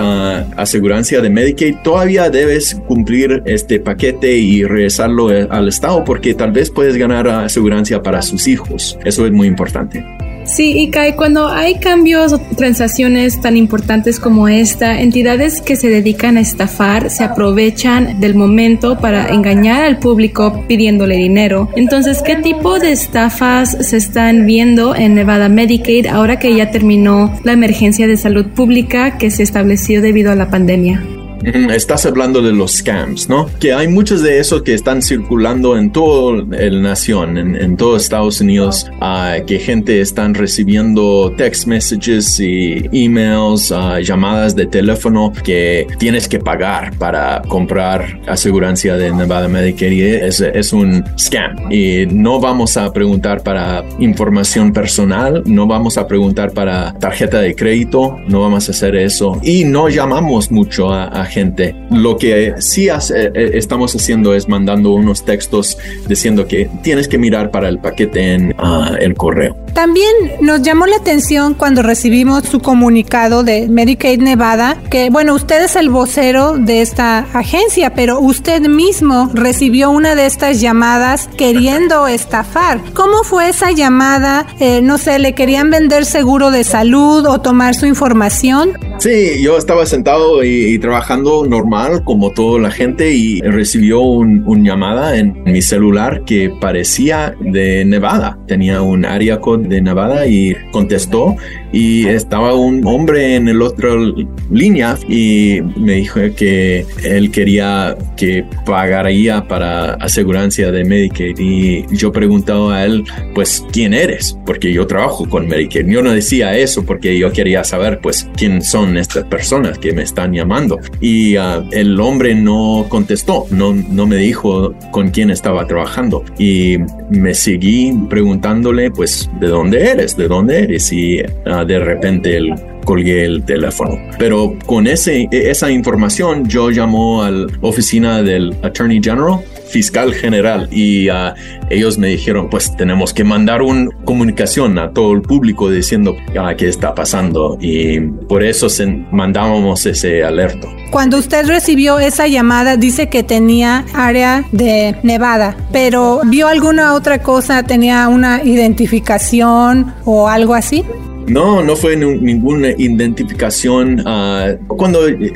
asegurancia 0.57 1.21
de 1.21 1.31
Medicaid, 1.31 1.77
todavía 1.83 2.31
debes 2.31 2.75
cumplir 2.87 3.43
este 3.47 3.81
paquete 3.81 4.37
y 4.37 4.65
regresarlo 4.65 5.33
eh, 5.33 5.47
al 5.51 5.69
Estado 5.69 6.05
porque 6.05 6.35
tal 6.35 6.53
vez 6.53 6.71
puedes 6.71 6.97
ganar 6.97 7.29
asegurancia 7.29 8.03
para 8.03 8.23
sus 8.23 8.47
hijos. 8.49 8.99
Eso 9.05 9.27
es 9.27 9.33
muy 9.33 9.47
importante. 9.47 10.24
Sí, 10.45 10.79
y 10.79 10.91
Kai, 10.91 11.17
cuando 11.17 11.49
hay 11.49 11.77
cambios 11.77 12.33
o 12.33 12.39
transacciones 12.39 13.41
tan 13.41 13.57
importantes 13.57 14.21
como 14.21 14.49
esta, 14.49 15.01
entidades 15.01 15.61
que 15.61 15.77
se 15.77 15.89
dedican 15.89 16.37
a 16.37 16.41
estafar 16.41 17.11
se 17.11 17.25
aprovechan 17.25 18.21
del 18.21 18.35
momento 18.35 18.99
para 18.99 19.29
engañar 19.29 19.85
al 19.85 19.99
público 19.99 20.65
pidiéndole 20.69 21.17
dinero. 21.17 21.71
Entonces, 21.77 22.23
¿qué 22.23 22.37
tipo 22.37 22.79
de 22.79 22.93
estafas 22.93 23.77
se 23.81 23.97
están 23.97 24.47
viendo 24.47 24.95
en 24.95 25.15
Nevada 25.15 25.49
Medicaid 25.49 26.07
ahora 26.07 26.39
que 26.39 26.55
ya 26.55 26.71
terminó 26.71 27.35
la 27.45 27.53
emergencia 27.53 28.07
de 28.07 28.17
salud 28.17 28.47
pública 28.47 29.19
que 29.19 29.31
se 29.31 29.43
estableció 29.43 30.03
debido 30.03 30.31
a 30.31 30.35
la 30.35 30.51
pandemia? 30.51 31.03
Estás 31.45 32.07
hablando 32.07 32.41
de 32.41 32.53
los 32.53 32.73
scams, 32.73 33.29
¿no? 33.29 33.51
Que 33.61 33.73
hay 33.73 33.89
muchos 33.89 34.23
de 34.23 34.39
esos 34.39 34.63
que 34.63 34.75
están 34.75 35.03
circulando 35.03 35.77
en 35.77 35.93
toda 35.93 36.43
la 36.49 36.81
nación, 36.81 37.37
en, 37.37 37.55
en 37.57 37.77
todo 37.77 37.97
Estados 37.97 38.41
Unidos, 38.41 38.87
uh, 39.01 39.45
que 39.45 39.59
gente 39.59 40.01
están 40.01 40.35
recibiendo 40.35 41.33
text 41.37 41.67
messages 41.67 42.41
y 42.41 42.89
emails, 42.93 43.71
uh, 43.71 43.99
llamadas 44.01 44.57
de 44.57 44.67
teléfono 44.67 45.33
que 45.45 45.87
tienes 45.99 46.29
que 46.29 46.39
pagar 46.39 46.97
para 46.99 47.43
comprar 47.49 48.21
asegurancia 48.27 48.97
de 48.97 49.13
Nevada 49.13 49.49
Medicare. 49.49 50.27
Es, 50.27 50.41
es 50.41 50.73
un 50.73 51.05
scam 51.19 51.71
y 51.71 52.07
no 52.07 52.41
vamos 52.41 52.77
a 52.77 52.93
preguntar 52.93 53.43
para 53.43 53.85
información 53.99 54.73
personal, 54.73 55.43
no 55.45 55.67
vamos 55.67 55.99
a 55.99 56.07
preguntar 56.07 56.53
para 56.53 56.95
tarjeta 56.95 57.41
de 57.41 57.55
crédito, 57.55 58.19
no 58.29 58.41
vamos 58.41 58.69
a 58.69 58.73
hacer 58.73 58.97
eso 58.97 59.39
y 59.43 59.65
no 59.65 59.89
llamamos 59.89 60.51
mucho 60.51 60.93
a, 60.93 61.05
a 61.05 61.27
gente. 61.35 61.75
Lo 61.91 62.17
que 62.17 62.55
sí 62.59 62.89
hace, 62.89 63.27
eh, 63.35 63.51
estamos 63.55 63.95
haciendo 63.95 64.35
es 64.35 64.49
mandando 64.49 64.93
unos 64.93 65.25
textos 65.25 65.77
diciendo 66.07 66.47
que 66.47 66.71
tienes 66.83 67.09
que 67.09 67.19
mirar 67.19 67.51
para 67.51 67.69
el 67.69 67.79
paquete 67.79 68.35
en 68.35 68.55
ah, 68.59 68.97
el 69.01 69.15
correo. 69.15 69.64
También 69.75 70.15
nos 70.41 70.63
llamó 70.63 70.87
la 70.87 70.97
atención 70.97 71.55
cuando 71.55 71.83
recibimos 71.83 72.45
su 72.45 72.61
comunicado 72.61 73.43
de 73.43 73.69
Medicaid 73.69 74.21
Nevada, 74.21 74.79
que 74.91 75.11
bueno, 75.11 75.35
usted 75.35 75.65
es 75.65 75.77
el 75.77 75.91
vocero 75.91 76.57
de 76.59 76.81
esta 76.81 77.27
agencia, 77.33 77.95
pero 77.95 78.21
usted 78.21 78.63
mismo 78.69 79.31
recibió 79.35 79.91
una 79.91 80.15
de 80.15 80.27
estas 80.27 80.61
llamadas 80.61 81.29
queriendo 81.37 82.07
estafar. 82.09 82.81
¿Cómo 82.95 83.25
fue 83.25 83.49
esa 83.49 83.73
llamada? 83.73 84.47
Eh, 84.61 84.81
no 84.83 84.97
sé, 84.99 85.19
¿le 85.19 85.35
querían 85.35 85.71
vender 85.71 86.05
seguro 86.05 86.51
de 86.51 86.65
salud 86.65 87.27
o 87.27 87.41
tomar 87.41 87.75
su 87.75 87.87
información? 87.87 88.73
Sí, 88.99 89.43
yo 89.43 89.59
estaba 89.59 89.87
sentado 89.87 90.45
y 90.45 90.79
trabajando 90.79 91.45
normal 91.45 92.05
como 92.05 92.31
toda 92.31 92.61
la 92.61 92.71
gente 92.71 93.13
y 93.13 93.41
recibió 93.41 94.01
una 94.01 94.45
un 94.47 94.65
llamada 94.65 95.19
en 95.19 95.43
mi 95.45 95.63
celular 95.63 96.25
que 96.25 96.51
parecía 96.61 97.35
de 97.41 97.85
Nevada. 97.85 98.39
Tenía 98.47 98.83
un 98.83 99.05
área 99.05 99.41
code 99.41 99.64
de 99.69 99.81
Nevada 99.81 100.27
y 100.27 100.55
contestó 100.71 101.37
y 101.75 102.07
estaba 102.07 102.55
un 102.55 102.87
hombre 102.87 103.35
en 103.35 103.49
el 103.49 103.61
otro 103.61 104.15
línea 104.49 104.97
y 105.09 105.61
me 105.77 105.95
dijo 105.95 106.21
que 106.37 106.87
él 107.03 107.33
quería 107.33 107.97
que 108.17 108.45
pagaría 108.65 109.47
para 109.49 109.95
asegurancia 109.95 110.71
de 110.71 110.85
Medicaid 110.85 111.37
y 111.37 111.85
yo 111.97 112.13
preguntaba 112.13 112.77
a 112.77 112.85
él 112.85 113.03
pues 113.35 113.65
quién 113.73 113.93
eres 113.93 114.39
porque 114.47 114.73
yo 114.73 114.87
trabajo 114.87 115.29
con 115.29 115.49
Medicaid. 115.49 115.87
Yo 115.89 116.01
no 116.01 116.13
decía 116.13 116.57
eso 116.57 116.85
porque 116.85 117.19
yo 117.19 117.33
quería 117.33 117.65
saber 117.65 117.99
pues 118.01 118.29
quién 118.37 118.63
son 118.63 118.97
estas 118.97 119.25
personas 119.25 119.77
que 119.79 119.93
me 119.93 120.03
están 120.03 120.33
llamando. 120.33 120.79
Y 121.01 121.37
uh, 121.37 121.69
el 121.73 121.99
hombre 121.99 122.37
no 122.37 122.87
contestó 122.89 123.47
no 123.51 123.75
no 123.75 124.07
me 124.07 124.17
dijo 124.17 124.75
con 124.93 125.11
quién 125.11 125.31
estaba 125.31 125.67
trabajando. 125.67 126.25
Y 126.39 126.77
me 127.11 127.35
seguí 127.35 127.93
preguntándole 128.09 128.93
pues 128.93 129.29
de 129.41 129.49
dónde 129.49 129.91
eres 129.91 130.17
de 130.17 130.29
dónde 130.29 130.61
eres 130.61 130.93
y 130.93 131.21
uh, 131.21 131.64
de 131.65 131.79
repente 131.79 132.37
el, 132.37 132.55
colgué 132.85 133.25
el 133.25 133.45
teléfono. 133.45 133.99
Pero 134.19 134.57
con 134.67 134.87
ese, 134.87 135.29
esa 135.31 135.71
información 135.71 136.49
yo 136.49 136.71
llamó 136.71 137.23
a 137.23 137.31
la 137.31 137.47
oficina 137.63 138.23
del 138.23 138.55
Attorney 138.63 139.01
General 139.03 139.41
fiscal 139.75 140.15
general 140.15 140.69
y 140.71 141.09
uh, 141.11 141.35
ellos 141.69 141.99
me 141.99 142.07
dijeron 142.07 142.49
pues 142.49 142.77
tenemos 142.77 143.13
que 143.13 143.25
mandar 143.25 143.61
una 143.61 143.91
comunicación 144.05 144.79
a 144.79 144.93
todo 144.93 145.13
el 145.13 145.23
público 145.23 145.69
diciendo 145.69 146.13
uh, 146.13 146.57
qué 146.57 146.69
está 146.69 146.95
pasando 146.95 147.59
y 147.61 147.99
por 148.01 148.45
eso 148.45 148.69
se, 148.69 148.87
mandábamos 148.87 149.85
ese 149.87 150.23
alerto. 150.23 150.69
Cuando 150.93 151.19
usted 151.19 151.45
recibió 151.47 151.99
esa 151.99 152.29
llamada 152.29 152.77
dice 152.77 153.09
que 153.09 153.25
tenía 153.25 153.85
área 153.95 154.45
de 154.53 154.97
Nevada, 155.03 155.57
pero 155.73 156.21
¿vio 156.25 156.47
alguna 156.47 156.95
otra 156.95 157.21
cosa? 157.21 157.65
¿Tenía 157.65 158.07
una 158.07 158.45
identificación 158.45 159.93
o 160.05 160.29
algo 160.29 160.55
así? 160.55 160.85
No, 161.29 161.63
no 161.63 161.77
fue 161.77 161.97
ninguna 161.97 162.71
identificación. 162.71 164.03
Ah, 164.07 164.53
cuando 164.69 165.09
eh, 165.09 165.33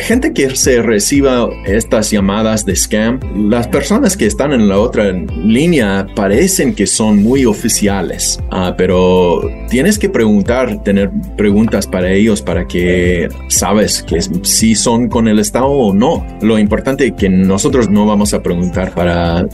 gente 0.00 0.32
que 0.32 0.54
se 0.54 0.82
reciba 0.82 1.48
estas 1.66 2.10
llamadas 2.10 2.64
de 2.64 2.76
scam, 2.76 3.18
las 3.48 3.68
personas 3.68 4.16
que 4.16 4.26
están 4.26 4.52
en 4.52 4.68
la 4.68 4.78
otra 4.78 5.12
línea 5.12 6.06
parecen 6.14 6.74
que 6.74 6.86
son 6.86 7.22
muy 7.22 7.44
oficiales, 7.44 8.38
uh, 8.52 8.74
pero 8.76 9.42
tienes 9.68 9.98
que 9.98 10.08
preguntar, 10.08 10.82
tener 10.82 11.10
preguntas 11.36 11.86
para 11.86 12.12
ellos 12.12 12.42
para 12.42 12.66
que 12.66 13.28
sabes 13.48 14.02
que 14.02 14.20
si 14.42 14.74
son 14.74 15.08
con 15.08 15.28
el 15.28 15.38
Estado 15.38 15.66
o 15.66 15.92
no. 15.92 16.24
Lo 16.40 16.58
importante 16.58 17.06
es 17.06 17.12
que 17.14 17.28
nosotros 17.28 17.90
no 17.90 18.06
vamos 18.06 18.34
a 18.34 18.42
preguntar 18.42 18.92
para 18.92 19.46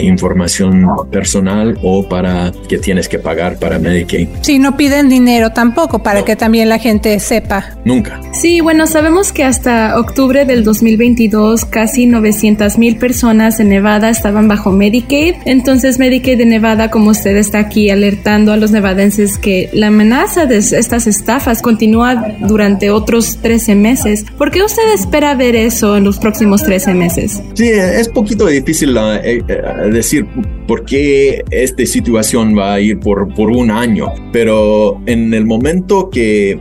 información 0.00 0.86
personal 1.10 1.78
o 1.82 2.06
para 2.06 2.52
que 2.68 2.78
tienes 2.78 3.08
que 3.08 3.18
pagar 3.18 3.58
para 3.58 3.78
Medicaid. 3.78 4.28
Si 4.42 4.58
no 4.58 4.76
piden 4.76 5.08
dinero 5.08 5.23
dinero 5.24 5.50
tampoco, 5.50 6.02
para 6.02 6.22
que 6.24 6.36
también 6.36 6.68
la 6.68 6.78
gente 6.78 7.18
sepa. 7.18 7.70
Nunca. 7.84 8.20
Sí, 8.32 8.60
bueno, 8.60 8.86
sabemos 8.86 9.32
que 9.32 9.44
hasta 9.44 9.98
octubre 9.98 10.44
del 10.44 10.64
2022 10.64 11.64
casi 11.64 12.06
900 12.06 12.76
mil 12.78 12.96
personas 12.96 13.58
en 13.58 13.70
Nevada 13.70 14.10
estaban 14.10 14.48
bajo 14.48 14.70
Medicaid. 14.70 15.36
Entonces 15.46 15.98
Medicaid 15.98 16.38
de 16.38 16.46
Nevada, 16.46 16.90
como 16.90 17.10
usted 17.10 17.36
está 17.36 17.58
aquí 17.58 17.88
alertando 17.90 18.52
a 18.52 18.56
los 18.56 18.70
nevadenses 18.70 19.38
que 19.38 19.70
la 19.72 19.86
amenaza 19.86 20.44
de 20.46 20.58
estas 20.58 21.06
estafas 21.06 21.62
continúa 21.62 22.34
durante 22.40 22.90
otros 22.90 23.38
13 23.38 23.74
meses. 23.74 24.26
¿Por 24.36 24.50
qué 24.50 24.62
usted 24.62 24.82
espera 24.94 25.34
ver 25.34 25.56
eso 25.56 25.96
en 25.96 26.04
los 26.04 26.18
próximos 26.18 26.62
13 26.62 26.94
meses? 26.94 27.42
Sí, 27.54 27.68
es 27.70 28.08
poquito 28.08 28.46
difícil 28.46 28.96
uh, 28.96 29.12
eh, 29.22 29.42
eh, 29.48 29.90
decir 29.90 30.26
por 30.66 30.84
qué 30.84 31.42
esta 31.50 31.84
situación 31.86 32.56
va 32.56 32.74
a 32.74 32.80
ir 32.80 32.98
por, 33.00 33.32
por 33.34 33.50
un 33.50 33.70
año, 33.70 34.12
pero 34.32 35.00
en 35.06 35.34
el 35.34 35.44
momento 35.44 36.10
que 36.10 36.58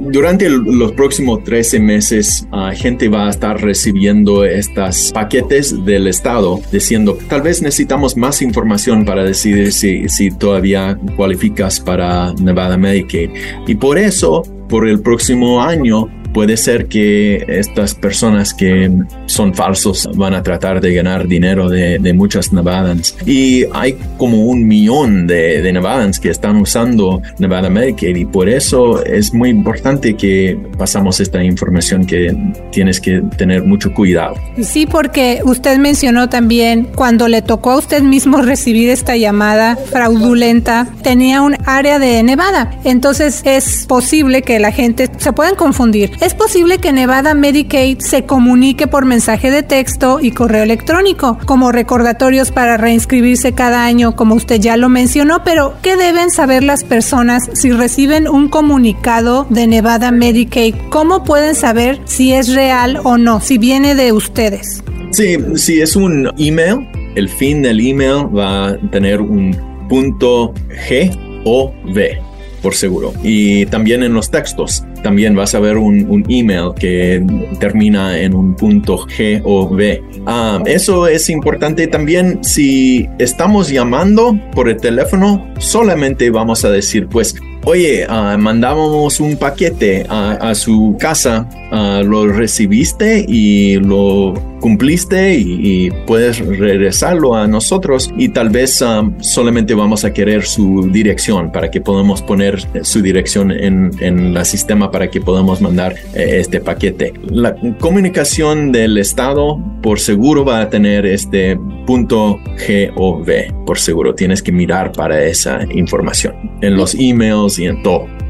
durante 0.00 0.48
los 0.48 0.92
próximos 0.92 1.42
13 1.44 1.80
meses, 1.80 2.46
uh, 2.52 2.74
gente 2.74 3.08
va 3.08 3.26
a 3.26 3.30
estar 3.30 3.60
recibiendo 3.60 4.44
estos 4.44 5.10
paquetes 5.12 5.84
del 5.84 6.06
Estado 6.06 6.60
diciendo, 6.70 7.18
tal 7.28 7.42
vez 7.42 7.62
necesitamos 7.62 8.16
más 8.16 8.42
información 8.42 9.04
para 9.04 9.24
decidir 9.24 9.72
si, 9.72 10.08
si 10.08 10.30
todavía 10.30 10.98
cualificas 11.16 11.80
para 11.80 12.34
Nevada 12.34 12.76
Medicaid. 12.76 13.30
Y 13.66 13.74
por 13.74 13.98
eso, 13.98 14.42
por 14.68 14.86
el 14.86 15.00
próximo 15.00 15.62
año, 15.62 16.08
puede 16.32 16.56
ser 16.56 16.86
que 16.86 17.44
estas 17.48 17.94
personas 17.94 18.54
que 18.54 18.90
son 19.26 19.54
falsos 19.54 20.08
van 20.14 20.34
a 20.34 20.42
tratar 20.42 20.80
de 20.80 20.94
ganar 20.94 21.26
dinero 21.26 21.68
de, 21.68 21.98
muchas 22.14 22.52
Nevadans. 22.52 23.14
Y 23.26 23.64
hay 23.72 23.96
como 24.16 24.46
un 24.46 24.66
millón 24.66 25.26
de, 25.26 25.62
de, 25.62 25.72
Nevadans 25.72 26.18
que 26.18 26.30
están 26.30 26.56
usando 26.56 27.20
Nevada 27.38 27.68
Medicaid 27.70 28.16
y 28.16 28.24
por 28.24 28.48
eso 28.48 29.04
es 29.04 29.32
muy 29.34 29.50
importante 29.50 30.16
que 30.16 30.58
pasamos 30.76 31.20
esta 31.20 31.44
información 31.44 32.06
que 32.06 32.34
tienes 32.72 33.00
que 33.00 33.22
tener 33.36 33.64
mucho 33.64 33.92
cuidado. 33.92 34.36
Sí, 34.60 34.86
porque 34.86 35.40
usted 35.44 35.78
mencionó 35.78 36.28
también 36.28 36.88
cuando 36.94 37.28
le 37.28 37.42
tocó 37.42 37.72
a 37.72 37.78
usted 37.78 38.02
mismo 38.02 38.40
recibir 38.42 38.90
esta 38.90 39.16
llamada 39.16 39.76
fraudulenta, 39.76 40.88
tenía 41.02 41.42
un 41.42 41.56
área 41.66 41.98
de 41.98 42.22
Nevada. 42.22 42.70
Entonces 42.84 43.42
es 43.44 43.86
posible 43.86 44.42
que 44.42 44.58
la 44.58 44.72
gente 44.72 45.10
se 45.18 45.32
puedan 45.32 45.54
confundir. 45.54 46.10
Es 46.20 46.34
posible 46.34 46.78
que 46.78 46.92
Nevada 46.92 47.32
Medicaid 47.34 48.00
se 48.00 48.24
comunique 48.24 48.88
por 48.88 49.04
mensaje 49.04 49.52
de 49.52 49.62
texto 49.62 50.18
y 50.20 50.32
correo 50.32 50.64
electrónico, 50.64 51.38
como 51.46 51.70
recordatorios 51.70 52.50
para 52.50 52.76
reinscribirse 52.76 53.52
cada 53.52 53.84
año, 53.84 54.16
como 54.16 54.34
usted 54.34 54.60
ya 54.60 54.76
lo 54.76 54.88
mencionó, 54.88 55.44
pero 55.44 55.74
¿qué 55.80 55.96
deben 55.96 56.30
saber 56.30 56.64
las 56.64 56.82
personas 56.82 57.48
si 57.52 57.70
reciben 57.70 58.26
un 58.26 58.48
comunicado 58.48 59.46
de 59.48 59.68
Nevada 59.68 60.10
Medicaid? 60.10 60.74
¿Cómo 60.90 61.22
pueden 61.22 61.54
saber 61.54 62.00
si 62.04 62.32
es 62.32 62.52
real 62.52 62.98
o 63.04 63.16
no, 63.16 63.40
si 63.40 63.56
viene 63.56 63.94
de 63.94 64.10
ustedes? 64.10 64.82
Sí, 65.12 65.36
si 65.54 65.80
es 65.80 65.94
un 65.94 66.32
email, 66.36 66.88
el 67.14 67.28
fin 67.28 67.62
del 67.62 67.78
email 67.78 68.26
va 68.36 68.70
a 68.70 68.78
tener 68.90 69.20
un 69.20 69.56
punto 69.88 70.52
G 70.88 71.16
o 71.44 71.72
V 71.84 72.27
por 72.62 72.74
seguro. 72.74 73.12
Y 73.22 73.66
también 73.66 74.02
en 74.02 74.14
los 74.14 74.30
textos, 74.30 74.84
también 75.02 75.34
vas 75.34 75.54
a 75.54 75.60
ver 75.60 75.76
un, 75.76 76.24
email 76.28 76.72
que 76.78 77.24
termina 77.60 78.20
en 78.20 78.34
un 78.34 78.54
punto 78.54 78.98
G 79.06 79.40
o 79.44 79.68
B. 79.68 80.02
Ah, 80.26 80.62
eso 80.66 81.06
es 81.06 81.30
importante 81.30 81.86
también 81.86 82.42
si 82.42 83.08
estamos 83.18 83.68
llamando 83.70 84.38
por 84.52 84.68
el 84.68 84.76
teléfono, 84.76 85.48
solamente 85.58 86.30
vamos 86.30 86.64
a 86.64 86.70
decir 86.70 87.06
pues 87.08 87.34
oye, 87.64 88.06
uh, 88.08 88.38
mandamos 88.38 89.20
un 89.20 89.36
paquete 89.36 90.06
a, 90.08 90.54
su 90.54 90.96
casa, 90.98 91.48
ah, 91.70 92.02
lo 92.04 92.26
recibiste 92.26 93.24
y 93.28 93.76
lo 93.76 94.34
cumpliste 94.60 95.38
y, 95.38 95.90
puedes 96.06 96.38
regresarlo 96.38 97.34
a 97.34 97.46
nosotros 97.46 98.10
y 98.16 98.30
tal 98.30 98.48
vez 98.48 98.82
ah, 98.82 99.08
solamente 99.20 99.74
vamos 99.74 100.04
a 100.04 100.12
querer 100.12 100.44
su 100.44 100.88
dirección 100.90 101.52
para 101.52 101.70
que 101.70 101.80
podamos 101.80 102.22
poner 102.22 102.60
su 102.82 103.02
dirección 103.02 103.50
en, 103.50 103.90
el 104.00 104.44
sistema 104.44 104.90
para 104.90 105.10
que 105.10 105.20
podamos 105.20 105.60
mandar 105.60 105.94
eh, 106.14 106.38
este 106.40 106.60
paquete. 106.60 107.12
La 107.30 107.54
comunicación 107.78 108.72
del 108.72 108.98
Estado 108.98 109.60
por 109.82 110.00
seguro 110.00 110.44
va 110.44 110.62
a 110.62 110.70
tener 110.70 111.06
este 111.06 111.58
punto 111.86 112.40
GOV, 112.66 113.64
por 113.64 113.78
seguro 113.78 114.14
tienes 114.14 114.42
que 114.42 114.52
mirar 114.52 114.92
para 114.92 115.24
esa 115.24 115.60
información. 115.70 116.34
En 116.60 116.76
los 116.76 116.94
emails 116.94 117.47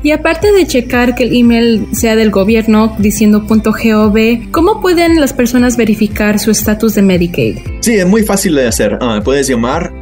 y 0.02 0.12
aparte 0.12 0.52
de 0.52 0.66
checar 0.66 1.14
que 1.14 1.24
el 1.24 1.36
email 1.36 1.88
sea 1.92 2.16
del 2.16 2.30
gobierno 2.30 2.94
diciendo 2.98 3.44
.gov, 3.48 4.16
¿cómo 4.52 4.80
pueden 4.80 5.20
las 5.20 5.32
personas 5.32 5.76
verificar 5.76 6.38
su 6.38 6.50
estatus 6.50 6.94
de 6.94 7.02
Medicaid? 7.02 7.58
Sí, 7.80 7.94
es 7.94 8.06
muy 8.06 8.22
fácil 8.22 8.54
de 8.54 8.68
hacer. 8.68 8.98
Ah, 9.00 9.20
puedes 9.24 9.48
llamar 9.48 9.92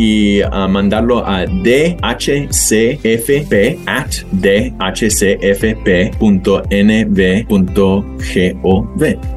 y 0.00 0.40
uh, 0.40 0.66
mandarlo 0.66 1.26
a 1.26 1.44
dhcfp 1.44 2.02
at 3.86 4.10
dhcfp.nb.gov, 4.32 5.04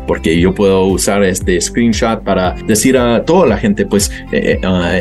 porque 0.07 0.39
yo 0.39 0.53
puedo 0.55 0.85
usar 0.85 1.21
este 1.23 1.59
screenshot 1.59 2.23
para 2.23 2.55
decir 2.65 2.97
a 2.97 3.25
toda 3.25 3.45
la 3.47 3.57
gente, 3.57 3.85
pues, 3.85 4.09
eh, 4.31 4.57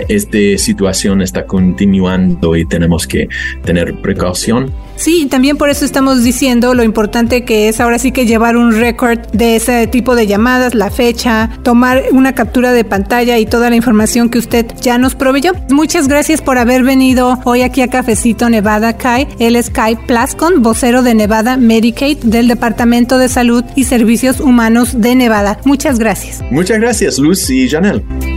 esta 0.08 0.58
situación 0.58 1.22
está 1.22 1.46
continuando 1.46 2.56
y 2.56 2.64
tenemos 2.64 3.06
que 3.06 3.28
tener 3.64 3.94
precaución 4.00 4.72
Sí, 5.02 5.26
también 5.28 5.56
por 5.56 5.68
eso 5.68 5.84
estamos 5.84 6.22
diciendo 6.22 6.74
lo 6.74 6.84
importante 6.84 7.44
que 7.44 7.66
es 7.66 7.80
ahora 7.80 7.98
sí 7.98 8.12
que 8.12 8.24
llevar 8.24 8.56
un 8.56 8.70
récord 8.70 9.18
de 9.32 9.56
ese 9.56 9.88
tipo 9.88 10.14
de 10.14 10.28
llamadas, 10.28 10.76
la 10.76 10.92
fecha, 10.92 11.50
tomar 11.64 12.04
una 12.12 12.36
captura 12.36 12.72
de 12.72 12.84
pantalla 12.84 13.36
y 13.38 13.44
toda 13.44 13.68
la 13.68 13.74
información 13.74 14.28
que 14.28 14.38
usted 14.38 14.64
ya 14.80 14.98
nos 14.98 15.16
proveyó. 15.16 15.54
Muchas 15.70 16.06
gracias 16.06 16.40
por 16.40 16.56
haber 16.56 16.84
venido 16.84 17.36
hoy 17.42 17.62
aquí 17.62 17.82
a 17.82 17.88
Cafecito 17.88 18.48
Nevada 18.48 18.96
Kai. 18.96 19.26
Él 19.40 19.56
es 19.56 19.70
Kai 19.70 19.96
Plascon, 20.06 20.62
vocero 20.62 21.02
de 21.02 21.14
Nevada 21.14 21.56
Medicaid 21.56 22.18
del 22.18 22.46
Departamento 22.46 23.18
de 23.18 23.28
Salud 23.28 23.64
y 23.74 23.82
Servicios 23.82 24.38
Humanos 24.38 25.00
de 25.00 25.16
Nevada. 25.16 25.58
Muchas 25.64 25.98
gracias. 25.98 26.44
Muchas 26.52 26.78
gracias, 26.78 27.18
Luz 27.18 27.50
y 27.50 27.68
Janelle. 27.68 28.31